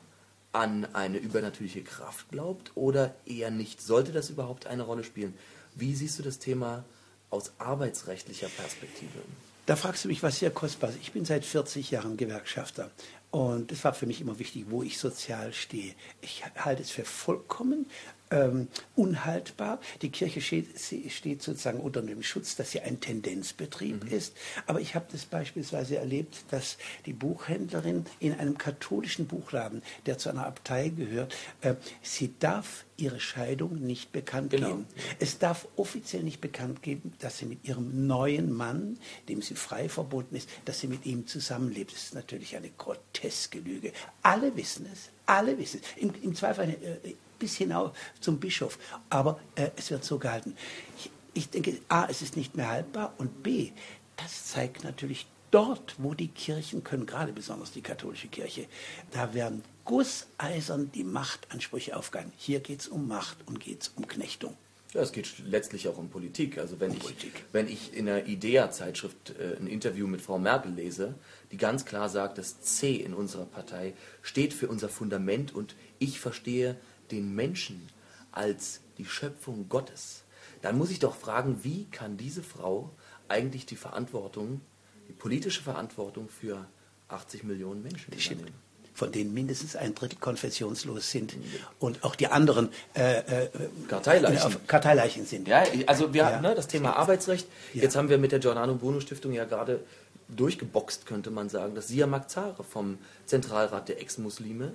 an 0.52 0.88
eine 0.93 1.17
übernatürliche 1.17 1.84
Kraft 1.84 2.30
glaubt 2.30 2.72
oder 2.76 3.15
eher 3.26 3.52
nicht? 3.52 3.82
Sollte 3.82 4.12
das 4.12 4.30
überhaupt 4.30 4.67
eine 4.67 4.84
Rolle 4.84 5.04
spielen? 5.04 5.34
Wie 5.76 5.93
siehst 5.93 6.17
du 6.20 6.24
das 6.24 6.39
Thema 6.39 6.84
aus 7.30 7.52
arbeitsrechtlicher 7.60 8.48
Perspektive? 8.48 9.20
Da 9.67 9.76
fragst 9.76 10.06
du 10.06 10.08
mich 10.08 10.24
was 10.24 10.39
sehr 10.39 10.50
Kostbares. 10.50 10.96
Ich 11.02 11.12
bin 11.12 11.26
seit 11.26 11.43
40 11.43 11.91
Jahren 11.91 12.15
Gewerkschafter 12.15 12.89
und 13.32 13.72
es 13.74 13.84
war 13.84 13.93
für 13.93 14.06
mich 14.06 14.22
immer 14.22 14.39
wichtig, 14.39 14.67
wo 14.70 14.82
ich 14.82 14.98
sozial 14.98 15.54
stehe. 15.54 15.93
Ich 16.22 16.43
halte 16.56 16.82
es 16.82 16.89
für 16.89 17.04
vollkommen 17.04 17.86
ähm, 18.31 18.67
unhaltbar. 18.95 19.79
Die 20.01 20.09
Kirche 20.09 20.41
steht, 20.41 20.67
steht, 21.09 21.41
sozusagen 21.41 21.79
unter 21.79 22.01
dem 22.01 22.23
Schutz, 22.23 22.55
dass 22.55 22.71
sie 22.71 22.81
ein 22.81 22.99
Tendenzbetrieb 22.99 24.03
mhm. 24.03 24.11
ist. 24.11 24.35
Aber 24.65 24.81
ich 24.81 24.95
habe 24.95 25.05
das 25.11 25.25
beispielsweise 25.25 25.97
erlebt, 25.97 26.45
dass 26.51 26.77
die 27.05 27.13
Buchhändlerin 27.13 28.05
in 28.19 28.33
einem 28.33 28.57
katholischen 28.57 29.27
Buchladen, 29.27 29.81
der 30.05 30.17
zu 30.17 30.29
einer 30.29 30.45
Abtei 30.45 30.89
gehört, 30.89 31.35
äh, 31.61 31.75
sie 32.01 32.33
darf 32.39 32.85
ihre 32.97 33.19
Scheidung 33.19 33.75
nicht 33.75 34.11
bekannt 34.11 34.49
genau. 34.49 34.67
geben. 34.69 34.85
Es 35.19 35.37
darf 35.37 35.67
offiziell 35.75 36.23
nicht 36.23 36.41
bekannt 36.41 36.81
geben, 36.81 37.13
dass 37.19 37.37
sie 37.37 37.45
mit 37.45 37.67
ihrem 37.67 38.07
neuen 38.07 38.51
Mann, 38.51 38.97
dem 39.29 39.41
sie 39.41 39.55
frei 39.55 39.87
verbunden 39.87 40.35
ist, 40.35 40.49
dass 40.65 40.79
sie 40.79 40.87
mit 40.87 41.05
ihm 41.05 41.27
zusammenlebt. 41.27 41.93
Das 41.93 42.05
ist 42.05 42.15
natürlich 42.15 42.55
eine 42.55 42.71
groteske 42.71 43.59
Lüge. 43.59 43.93
Alle 44.23 44.55
wissen 44.55 44.87
es. 44.91 45.09
Alle 45.27 45.57
wissen 45.57 45.81
es. 45.83 46.01
Im, 46.01 46.13
im 46.21 46.35
Zweifel 46.35 46.69
äh, 46.69 47.13
bis 47.39 47.58
hinauf 47.58 47.91
zum 48.19 48.39
Bischof. 48.39 48.78
Aber 49.10 49.39
äh, 49.56 49.69
es 49.76 49.91
wird 49.91 50.04
so 50.04 50.17
gehalten. 50.17 50.56
Ich, 50.97 51.12
ich 51.34 51.50
denke, 51.50 51.80
A, 51.89 52.08
es 52.10 52.21
ist 52.21 52.36
nicht 52.36 52.56
mehr 52.56 52.69
haltbar 52.69 53.13
und 53.17 53.43
B, 53.43 53.71
das 54.15 54.47
zeigt 54.47 54.84
natürlich 54.84 55.28
dort, 55.52 55.95
wo 55.97 56.13
die 56.13 56.28
Kirchen 56.28 56.84
können, 56.84 57.06
gerade 57.06 57.32
besonders 57.32 57.71
die 57.71 57.82
katholische 57.82 58.28
Kirche, 58.28 58.65
da 59.12 59.34
werden 59.34 59.63
gusseisern 59.86 60.91
die 60.91 61.04
Machtansprüche 61.04 61.95
aufgegangen. 61.95 62.34
Hier 62.38 62.60
geht 62.60 62.82
es 62.82 62.88
um 62.88 63.08
Macht 63.08 63.38
und 63.45 63.60
geht 63.60 63.84
es 63.84 63.88
um 63.95 64.08
Knechtung. 64.08 64.58
Ja, 64.93 65.02
es 65.02 65.12
geht 65.12 65.39
letztlich 65.45 65.88
auch 65.88 65.97
um 65.97 66.10
Politik. 66.10 66.58
Also 66.58 66.80
wenn, 66.80 66.91
um 66.91 66.97
ich, 66.97 67.04
Politik. 67.04 67.45
wenn 67.52 67.67
ich 67.67 67.93
in 67.93 68.06
der 68.06 68.28
IDEA-Zeitschrift 68.28 69.36
äh, 69.38 69.58
ein 69.60 69.67
Interview 69.67 70.08
mit 70.08 70.21
Frau 70.21 70.39
Merkel 70.39 70.71
lese, 70.71 71.15
die 71.52 71.58
ganz 71.58 71.86
klar 71.86 72.10
sagt, 72.10 72.38
das 72.38 72.62
C 72.62 72.95
in 72.95 73.13
unserer 73.13 73.45
Partei 73.45 73.93
steht 74.21 74.54
für 74.54 74.67
unser 74.67 74.89
Fundament 74.89 75.54
und 75.54 75.76
ich 76.00 76.19
verstehe 76.19 76.78
den 77.12 77.36
Menschen 77.36 77.88
als 78.32 78.82
die 78.98 79.06
Schöpfung 79.06 79.70
Gottes, 79.70 80.24
dann 80.62 80.78
muss 80.78 80.91
ich 80.91 81.00
doch 81.00 81.15
fragen, 81.15 81.63
wie 81.63 81.86
kann 81.86 82.17
diese 82.17 82.43
Frau 82.43 82.91
eigentlich 83.28 83.65
die 83.65 83.76
Verantwortung, 83.76 84.62
die 85.08 85.13
politische 85.13 85.62
Verantwortung 85.62 86.30
für 86.30 86.65
80 87.10 87.43
Millionen 87.43 87.84
Menschen 87.84 88.13
übernehmen? 88.13 88.67
von 88.98 89.12
denen 89.12 89.32
mindestens 89.32 89.76
ein 89.76 89.93
Drittel 89.93 90.17
konfessionslos 90.17 91.12
sind 91.12 91.38
und 91.78 92.04
auch 92.04 92.15
die 92.15 92.30
anderen 92.30 92.70
äh, 92.96 93.20
äh, 93.43 93.50
Karteileichen. 93.88 94.54
Äh, 94.54 94.56
Karteileichen 94.65 95.24
sind. 95.28 95.48
Ja, 95.48 95.65
also 95.86 96.15
wir 96.15 96.24
ja. 96.24 96.41
ne, 96.41 96.56
das 96.56 96.67
Thema 96.67 96.98
Arbeitsrecht. 96.98 97.48
Ja. 97.76 97.84
Jetzt 97.84 97.96
haben 97.96 98.10
wir 98.10 98.17
mit 98.17 98.32
der 98.32 98.39
Giordano 98.39 98.74
Bruno 98.74 99.00
Stiftung 99.00 99.34
ja 99.34 99.46
gerade 99.46 99.82
durchgeboxt, 100.30 101.06
könnte 101.06 101.30
man 101.30 101.48
sagen, 101.48 101.76
dass 101.76 101.89
Sia 101.89 102.08
Makzare 102.08 102.63
vom 102.63 102.98
Zentralrat 103.28 103.88
der 103.88 104.02
Ex-Muslime 104.02 104.74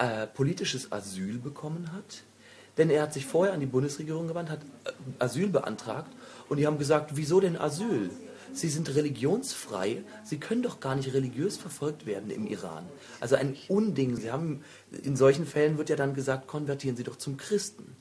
äh, 0.00 0.26
politisches 0.26 0.90
Asyl 0.92 1.38
bekommen 1.38 1.92
hat. 1.92 2.22
Denn 2.78 2.88
er 2.88 3.02
hat 3.02 3.12
sich 3.12 3.26
vorher 3.26 3.52
an 3.52 3.60
die 3.60 3.66
Bundesregierung 3.66 4.28
gewandt, 4.28 4.48
hat 4.48 4.60
äh, 4.84 4.90
Asyl 5.18 5.48
beantragt 5.48 6.10
und 6.48 6.56
die 6.56 6.66
haben 6.66 6.78
gesagt, 6.78 7.12
wieso 7.16 7.38
denn 7.38 7.56
Asyl? 7.56 8.10
Sie 8.52 8.68
sind 8.68 8.92
religionsfrei, 8.94 10.02
Sie 10.24 10.40
können 10.40 10.62
doch 10.62 10.80
gar 10.80 10.96
nicht 10.96 11.12
religiös 11.12 11.56
verfolgt 11.56 12.06
werden 12.06 12.30
im 12.30 12.46
Iran. 12.46 12.84
Also 13.20 13.36
ein 13.36 13.56
Unding. 13.68 14.16
Sie 14.16 14.32
haben, 14.32 14.64
in 14.90 15.16
solchen 15.16 15.46
Fällen 15.46 15.78
wird 15.78 15.90
ja 15.90 15.96
dann 15.96 16.14
gesagt, 16.14 16.46
konvertieren 16.48 16.96
Sie 16.96 17.04
doch 17.04 17.16
zum 17.16 17.36
Christen. 17.36 17.94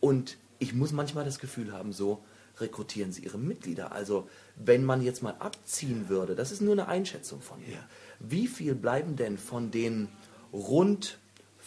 Und 0.00 0.38
ich 0.58 0.74
muss 0.74 0.92
manchmal 0.92 1.24
das 1.24 1.38
Gefühl 1.38 1.72
haben, 1.72 1.92
so 1.92 2.24
rekrutieren 2.58 3.12
Sie 3.12 3.24
Ihre 3.24 3.38
Mitglieder. 3.38 3.92
Also 3.92 4.28
wenn 4.56 4.84
man 4.84 5.02
jetzt 5.02 5.22
mal 5.22 5.36
abziehen 5.38 6.08
würde, 6.08 6.34
das 6.34 6.50
ist 6.50 6.62
nur 6.62 6.72
eine 6.72 6.88
Einschätzung 6.88 7.40
von 7.42 7.60
mir, 7.60 7.78
wie 8.18 8.48
viel 8.48 8.74
bleiben 8.74 9.16
denn 9.16 9.38
von 9.38 9.70
den 9.70 10.08
rund 10.52 11.18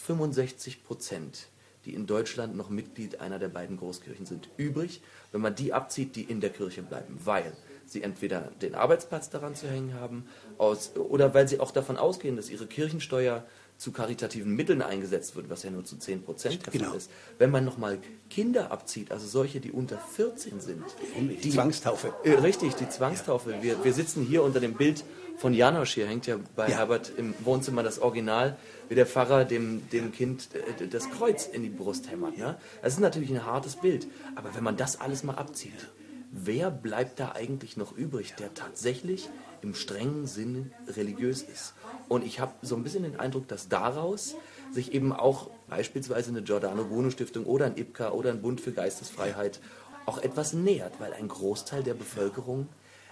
65 0.05 0.83
Prozent, 0.83 1.47
die 1.85 1.93
in 1.93 2.07
Deutschland 2.07 2.55
noch 2.55 2.69
Mitglied 2.69 3.19
einer 3.21 3.39
der 3.39 3.49
beiden 3.49 3.77
Großkirchen 3.77 4.25
sind, 4.25 4.49
übrig, 4.57 5.01
wenn 5.31 5.41
man 5.41 5.55
die 5.55 5.73
abzieht, 5.73 6.15
die 6.15 6.23
in 6.23 6.41
der 6.41 6.49
Kirche 6.49 6.81
bleiben, 6.81 7.19
weil 7.23 7.53
sie 7.85 8.01
entweder 8.01 8.51
den 8.61 8.75
Arbeitsplatz 8.75 9.29
daran 9.29 9.55
zu 9.55 9.67
hängen 9.69 9.93
haben 9.93 10.25
aus, 10.57 10.95
oder 10.95 11.33
weil 11.33 11.47
sie 11.47 11.59
auch 11.59 11.71
davon 11.71 11.97
ausgehen, 11.97 12.35
dass 12.35 12.49
ihre 12.49 12.65
Kirchensteuer 12.65 13.45
zu 13.77 13.91
karitativen 13.91 14.55
Mitteln 14.55 14.81
eingesetzt 14.81 15.35
wird, 15.35 15.49
was 15.49 15.63
ja 15.63 15.69
nur 15.69 15.83
zu 15.83 15.97
10 15.97 16.23
Prozent 16.23 16.65
der 16.65 16.71
genau. 16.71 16.89
Fall 16.89 16.97
ist. 16.97 17.11
Wenn 17.37 17.51
man 17.51 17.65
nochmal 17.65 17.99
Kinder 18.29 18.71
abzieht, 18.71 19.11
also 19.11 19.27
solche, 19.27 19.59
die 19.59 19.71
unter 19.71 19.97
14 19.97 20.61
sind. 20.61 20.83
Die, 21.19 21.35
die 21.35 21.51
Zwangstaufe. 21.51 22.13
Äh, 22.23 22.35
richtig, 22.35 22.75
die 22.75 22.87
Zwangstaufe. 22.87 23.61
Wir, 23.61 23.83
wir 23.83 23.93
sitzen 23.93 24.23
hier 24.23 24.43
unter 24.43 24.61
dem 24.61 24.75
Bild 24.75 25.03
von 25.37 25.53
Janosch, 25.53 25.93
hier 25.93 26.07
hängt 26.07 26.27
ja 26.27 26.37
bei 26.55 26.69
ja. 26.69 26.77
Herbert 26.77 27.11
im 27.17 27.33
Wohnzimmer 27.43 27.83
das 27.83 27.99
Original 27.99 28.57
wie 28.89 28.95
der 28.95 29.05
Pfarrer 29.05 29.45
dem, 29.45 29.89
dem 29.89 30.11
Kind 30.11 30.49
äh, 30.53 30.87
das 30.87 31.09
Kreuz 31.09 31.47
in 31.47 31.63
die 31.63 31.69
Brust 31.69 32.09
hämmert. 32.09 32.37
Ne? 32.37 32.57
Das 32.81 32.93
ist 32.93 32.99
natürlich 32.99 33.31
ein 33.31 33.45
hartes 33.45 33.75
Bild. 33.75 34.07
Aber 34.35 34.55
wenn 34.55 34.63
man 34.63 34.77
das 34.77 35.01
alles 35.01 35.23
mal 35.23 35.35
abzieht, 35.35 35.89
wer 36.31 36.71
bleibt 36.71 37.19
da 37.19 37.33
eigentlich 37.33 37.77
noch 37.77 37.95
übrig, 37.95 38.35
der 38.35 38.53
tatsächlich 38.53 39.29
im 39.61 39.73
strengen 39.73 40.27
Sinne 40.27 40.71
religiös 40.87 41.41
ist? 41.41 41.73
Und 42.07 42.25
ich 42.25 42.39
habe 42.39 42.53
so 42.61 42.75
ein 42.75 42.83
bisschen 42.83 43.03
den 43.03 43.19
Eindruck, 43.19 43.47
dass 43.47 43.67
daraus 43.67 44.35
sich 44.71 44.93
eben 44.93 45.11
auch 45.11 45.49
beispielsweise 45.67 46.29
eine 46.29 46.43
Giordano 46.43 46.85
Bruno 46.85 47.09
Stiftung 47.09 47.45
oder 47.45 47.65
ein 47.65 47.77
IPCA 47.77 48.11
oder 48.11 48.31
ein 48.31 48.41
Bund 48.41 48.61
für 48.61 48.71
Geistesfreiheit 48.71 49.59
auch 50.05 50.19
etwas 50.19 50.53
nähert, 50.53 50.99
weil 50.99 51.13
ein 51.13 51.27
Großteil 51.27 51.83
der 51.83 51.95
Bevölkerung 51.95 52.67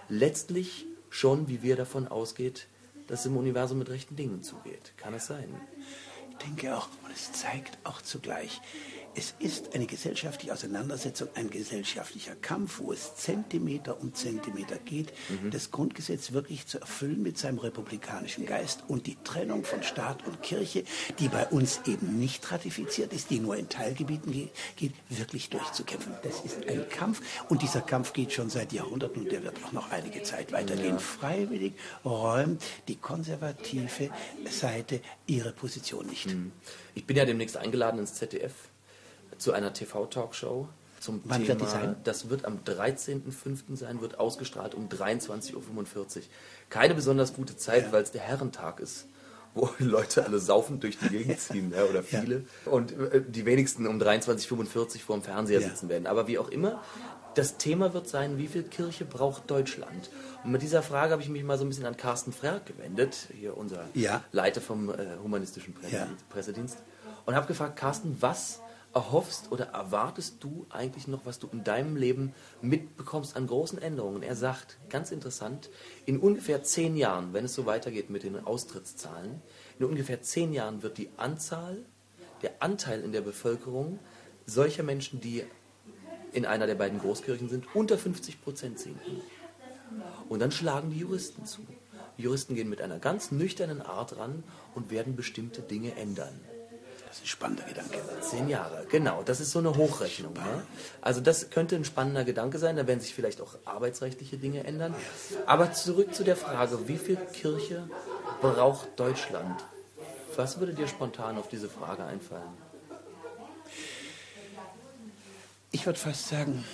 letztlich 0.08 0.86
schon, 1.14 1.46
wie 1.46 1.62
wir 1.62 1.76
davon 1.76 2.08
ausgeht, 2.08 2.66
dass 3.06 3.20
es 3.20 3.26
im 3.26 3.36
Universum 3.36 3.78
mit 3.78 3.88
rechten 3.88 4.16
Dingen 4.16 4.42
zugeht. 4.42 4.92
Kann 4.96 5.14
es 5.14 5.26
sein? 5.26 5.48
Ich 6.30 6.36
denke 6.44 6.76
auch, 6.76 6.88
und 7.04 7.12
es 7.12 7.30
zeigt 7.30 7.78
auch 7.84 8.02
zugleich, 8.02 8.60
es 9.16 9.34
ist 9.38 9.74
eine 9.74 9.86
gesellschaftliche 9.86 10.52
Auseinandersetzung, 10.52 11.28
ein 11.34 11.50
gesellschaftlicher 11.50 12.34
Kampf, 12.34 12.80
wo 12.80 12.92
es 12.92 13.14
Zentimeter 13.16 14.00
um 14.00 14.14
Zentimeter 14.14 14.76
geht, 14.76 15.12
mhm. 15.28 15.50
das 15.50 15.70
Grundgesetz 15.70 16.32
wirklich 16.32 16.66
zu 16.66 16.80
erfüllen 16.80 17.22
mit 17.22 17.38
seinem 17.38 17.58
republikanischen 17.58 18.46
Geist 18.46 18.84
und 18.88 19.06
die 19.06 19.16
Trennung 19.22 19.64
von 19.64 19.82
Staat 19.82 20.26
und 20.26 20.42
Kirche, 20.42 20.84
die 21.18 21.28
bei 21.28 21.46
uns 21.46 21.80
eben 21.86 22.18
nicht 22.18 22.50
ratifiziert 22.50 23.12
ist, 23.12 23.30
die 23.30 23.40
nur 23.40 23.56
in 23.56 23.68
Teilgebieten 23.68 24.50
geht, 24.76 24.94
wirklich 25.08 25.50
durchzukämpfen. 25.50 26.14
Das 26.22 26.40
ist 26.40 26.66
ein 26.66 26.88
Kampf 26.88 27.20
und 27.48 27.62
dieser 27.62 27.80
Kampf 27.80 28.12
geht 28.12 28.32
schon 28.32 28.50
seit 28.50 28.72
Jahrhunderten 28.72 29.22
und 29.22 29.32
der 29.32 29.44
wird 29.44 29.58
auch 29.64 29.72
noch 29.72 29.90
einige 29.90 30.22
Zeit 30.22 30.52
weitergehen. 30.52 30.94
Ja. 30.94 30.98
Freiwillig 30.98 31.74
räumt 32.04 32.62
die 32.88 32.96
konservative 32.96 34.10
Seite 34.50 35.00
ihre 35.26 35.52
Position 35.52 36.06
nicht. 36.06 36.26
Mhm. 36.26 36.52
Ich 36.94 37.06
bin 37.06 37.16
ja 37.16 37.24
demnächst 37.24 37.56
eingeladen 37.56 38.00
ins 38.00 38.14
ZDF 38.14 38.52
zu 39.38 39.52
einer 39.52 39.72
TV-Talkshow 39.72 40.68
zum 41.00 41.20
Wann 41.24 41.42
Thema. 41.42 41.60
Wird 41.60 41.60
die 41.60 41.72
sein? 41.72 41.96
Das 42.04 42.30
wird 42.30 42.44
am 42.44 42.60
13.05. 42.64 43.76
sein, 43.76 44.00
wird 44.00 44.18
ausgestrahlt 44.18 44.74
um 44.74 44.88
23.45 44.88 45.54
Uhr. 45.54 46.22
Keine 46.70 46.94
besonders 46.94 47.34
gute 47.34 47.56
Zeit, 47.56 47.86
ja. 47.86 47.92
weil 47.92 48.02
es 48.02 48.10
der 48.10 48.22
Herrentag 48.22 48.80
ist 48.80 49.06
wo 49.54 49.70
Leute 49.78 50.24
alle 50.24 50.38
saufend 50.38 50.82
durch 50.82 50.98
die 50.98 51.08
Gegend 51.08 51.40
ziehen, 51.40 51.72
ja, 51.74 51.84
oder 51.84 52.02
viele. 52.02 52.44
Ja. 52.66 52.72
Und 52.72 52.92
äh, 52.92 53.22
die 53.26 53.46
wenigsten 53.46 53.86
um 53.86 54.00
23.45 54.00 54.50
Uhr 54.52 54.66
vor 55.00 55.16
dem 55.16 55.22
Fernseher 55.22 55.60
ja. 55.60 55.68
sitzen 55.68 55.88
werden. 55.88 56.06
Aber 56.06 56.26
wie 56.26 56.38
auch 56.38 56.48
immer, 56.48 56.82
das 57.34 57.56
Thema 57.56 57.94
wird 57.94 58.08
sein, 58.08 58.38
wie 58.38 58.46
viel 58.46 58.62
Kirche 58.62 59.04
braucht 59.04 59.50
Deutschland? 59.50 60.10
Und 60.44 60.52
mit 60.52 60.62
dieser 60.62 60.82
Frage 60.82 61.12
habe 61.12 61.22
ich 61.22 61.28
mich 61.28 61.42
mal 61.42 61.58
so 61.58 61.64
ein 61.64 61.68
bisschen 61.68 61.86
an 61.86 61.96
Carsten 61.96 62.32
Frerk 62.32 62.66
gewendet, 62.66 63.28
hier 63.32 63.56
unser 63.56 63.84
Leiter 64.32 64.60
vom 64.60 64.90
äh, 64.90 65.16
humanistischen 65.22 65.74
Pressedienst, 66.28 66.78
und 67.26 67.34
habe 67.34 67.46
gefragt, 67.46 67.76
Carsten, 67.76 68.16
was 68.20 68.60
erhoffst 68.94 69.50
oder 69.50 69.66
erwartest 69.66 70.36
du 70.40 70.66
eigentlich 70.70 71.08
noch, 71.08 71.26
was 71.26 71.38
du 71.38 71.48
in 71.52 71.64
deinem 71.64 71.96
Leben 71.96 72.32
mitbekommst 72.62 73.36
an 73.36 73.46
großen 73.46 73.80
Änderungen? 73.80 74.22
Er 74.22 74.36
sagt, 74.36 74.78
ganz 74.88 75.10
interessant, 75.10 75.68
in 76.06 76.18
ungefähr 76.18 76.62
zehn 76.62 76.96
Jahren, 76.96 77.32
wenn 77.32 77.44
es 77.44 77.54
so 77.54 77.66
weitergeht 77.66 78.08
mit 78.10 78.22
den 78.22 78.44
Austrittszahlen, 78.44 79.42
in 79.78 79.86
ungefähr 79.86 80.22
zehn 80.22 80.52
Jahren 80.52 80.82
wird 80.82 80.98
die 80.98 81.10
Anzahl, 81.16 81.84
der 82.42 82.52
Anteil 82.60 83.00
in 83.00 83.12
der 83.12 83.22
Bevölkerung 83.22 83.98
solcher 84.46 84.82
Menschen, 84.82 85.20
die 85.20 85.44
in 86.32 86.46
einer 86.46 86.66
der 86.66 86.74
beiden 86.74 86.98
Großkirchen 86.98 87.48
sind, 87.48 87.74
unter 87.74 87.96
50 87.96 88.42
Prozent 88.42 88.78
sinken. 88.78 89.22
Und 90.28 90.40
dann 90.40 90.50
schlagen 90.50 90.90
die 90.90 90.98
Juristen 90.98 91.46
zu. 91.46 91.62
Die 92.18 92.22
Juristen 92.22 92.54
gehen 92.54 92.68
mit 92.68 92.80
einer 92.80 92.98
ganz 92.98 93.32
nüchternen 93.32 93.82
Art 93.82 94.16
ran 94.16 94.44
und 94.74 94.90
werden 94.90 95.16
bestimmte 95.16 95.62
Dinge 95.62 95.96
ändern. 95.96 96.38
Das 97.14 97.20
ist 97.20 97.26
ein 97.26 97.28
spannender 97.28 97.62
Gedanke. 97.62 98.00
Zehn 98.22 98.48
Jahre, 98.48 98.86
genau. 98.90 99.22
Das 99.22 99.38
ist 99.38 99.52
so 99.52 99.60
eine 99.60 99.76
Hochrechnung. 99.76 100.32
Ne? 100.32 100.66
Also 101.00 101.20
das 101.20 101.48
könnte 101.50 101.76
ein 101.76 101.84
spannender 101.84 102.24
Gedanke 102.24 102.58
sein. 102.58 102.74
Da 102.74 102.88
werden 102.88 102.98
sich 102.98 103.14
vielleicht 103.14 103.40
auch 103.40 103.54
arbeitsrechtliche 103.64 104.36
Dinge 104.36 104.64
ändern. 104.64 104.96
Aber 105.46 105.72
zurück 105.72 106.12
zu 106.12 106.24
der 106.24 106.34
Frage, 106.34 106.88
wie 106.88 106.98
viel 106.98 107.14
Kirche 107.14 107.88
braucht 108.40 108.98
Deutschland? 108.98 109.64
Was 110.34 110.58
würde 110.58 110.74
dir 110.74 110.88
spontan 110.88 111.38
auf 111.38 111.48
diese 111.48 111.68
Frage 111.68 112.02
einfallen? 112.02 112.58
Ich 115.70 115.86
würde 115.86 116.00
fast 116.00 116.26
sagen, 116.26 116.64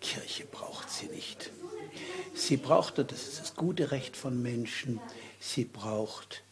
Kirche 0.00 0.44
braucht 0.46 0.90
sie 0.90 1.06
nicht. 1.06 1.52
Sie 2.34 2.56
braucht, 2.56 2.98
das 2.98 3.28
ist 3.28 3.40
das 3.40 3.54
gute 3.54 3.92
Recht 3.92 4.16
von 4.16 4.42
Menschen, 4.42 5.00
sie 5.38 5.64
braucht 5.64 6.42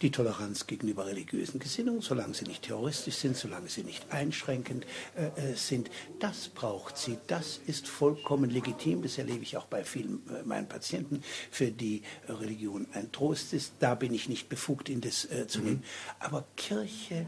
die 0.00 0.10
Toleranz 0.10 0.66
gegenüber 0.66 1.06
religiösen 1.06 1.58
Gesinnungen, 1.60 2.00
solange 2.00 2.34
sie 2.34 2.44
nicht 2.44 2.62
terroristisch 2.64 3.16
sind, 3.16 3.36
solange 3.36 3.68
sie 3.68 3.84
nicht 3.84 4.10
einschränkend 4.12 4.86
äh, 5.16 5.52
äh, 5.52 5.54
sind. 5.54 5.90
Das 6.18 6.48
braucht 6.48 6.96
sie. 6.96 7.18
Das 7.26 7.60
ist 7.66 7.88
vollkommen 7.88 8.50
legitim. 8.50 9.02
Das 9.02 9.18
erlebe 9.18 9.42
ich 9.42 9.56
auch 9.56 9.66
bei 9.66 9.84
vielen 9.84 10.22
äh, 10.28 10.42
meinen 10.44 10.68
Patienten, 10.68 11.22
für 11.50 11.70
die 11.70 12.02
Religion 12.28 12.86
ein 12.92 13.12
Trost 13.12 13.52
ist. 13.52 13.74
Da 13.80 13.94
bin 13.94 14.14
ich 14.14 14.28
nicht 14.28 14.48
befugt, 14.48 14.88
in 14.88 15.00
das 15.00 15.24
äh, 15.26 15.46
zu 15.46 15.60
mhm. 15.60 15.64
nehmen. 15.64 15.84
Aber 16.18 16.44
Kirche 16.56 17.26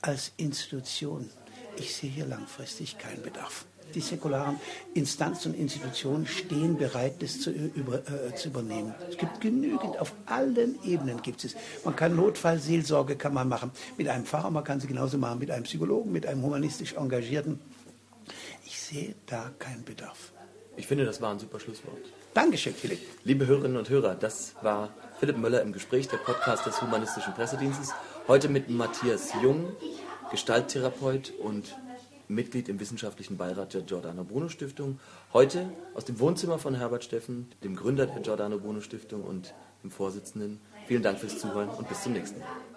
als 0.00 0.32
Institution, 0.36 1.30
ich 1.76 1.94
sehe 1.94 2.10
hier 2.10 2.26
langfristig 2.26 2.98
keinen 2.98 3.22
Bedarf 3.22 3.66
die 3.94 4.00
säkularen 4.00 4.60
Instanzen 4.94 5.52
und 5.52 5.58
Institutionen 5.58 6.26
stehen 6.26 6.76
bereit, 6.76 7.22
das 7.22 7.40
zu, 7.40 7.50
über, 7.50 7.96
äh, 7.96 8.34
zu 8.34 8.48
übernehmen. 8.48 8.94
Es 9.08 9.16
gibt 9.16 9.40
genügend, 9.40 9.98
auf 9.98 10.12
allen 10.26 10.78
Ebenen 10.84 11.22
gibt 11.22 11.44
es. 11.44 11.54
Man 11.84 11.94
kann 11.96 12.16
Notfallseelsorge 12.16 13.16
kann 13.16 13.34
man 13.34 13.48
machen 13.48 13.70
mit 13.96 14.08
einem 14.08 14.24
Pfarrer, 14.24 14.50
man 14.50 14.64
kann 14.64 14.80
sie 14.80 14.86
genauso 14.86 15.18
machen 15.18 15.38
mit 15.38 15.50
einem 15.50 15.64
Psychologen, 15.64 16.12
mit 16.12 16.26
einem 16.26 16.42
humanistisch 16.42 16.94
Engagierten. 16.94 17.60
Ich 18.64 18.80
sehe 18.80 19.14
da 19.26 19.50
keinen 19.58 19.84
Bedarf. 19.84 20.32
Ich 20.76 20.86
finde, 20.86 21.04
das 21.04 21.20
war 21.20 21.30
ein 21.30 21.38
super 21.38 21.60
Schlusswort. 21.60 21.98
Dankeschön, 22.34 22.74
Philipp. 22.74 22.98
Liebe 23.22 23.46
Hörerinnen 23.46 23.76
und 23.76 23.88
Hörer, 23.88 24.16
das 24.16 24.54
war 24.62 24.90
Philipp 25.20 25.38
Möller 25.38 25.62
im 25.62 25.72
Gespräch, 25.72 26.08
der 26.08 26.16
Podcast 26.16 26.66
des 26.66 26.82
Humanistischen 26.82 27.32
Pressedienstes. 27.32 27.92
Heute 28.26 28.48
mit 28.48 28.68
Matthias 28.70 29.32
Jung, 29.40 29.68
Gestalttherapeut 30.32 31.32
und 31.38 31.76
Mitglied 32.34 32.68
im 32.68 32.80
wissenschaftlichen 32.80 33.36
Beirat 33.36 33.74
der 33.74 33.82
Giordano 33.82 34.24
Bruno 34.24 34.48
Stiftung. 34.48 34.98
Heute 35.32 35.70
aus 35.94 36.04
dem 36.04 36.18
Wohnzimmer 36.20 36.58
von 36.58 36.74
Herbert 36.74 37.04
Steffen, 37.04 37.48
dem 37.62 37.76
Gründer 37.76 38.06
der 38.06 38.20
Giordano 38.20 38.58
Bruno 38.58 38.80
Stiftung 38.80 39.22
und 39.22 39.54
dem 39.82 39.90
Vorsitzenden. 39.90 40.60
Vielen 40.86 41.02
Dank 41.02 41.18
fürs 41.18 41.38
Zuhören 41.38 41.68
und 41.70 41.88
bis 41.88 42.02
zum 42.02 42.12
nächsten 42.12 42.40
Mal. 42.40 42.73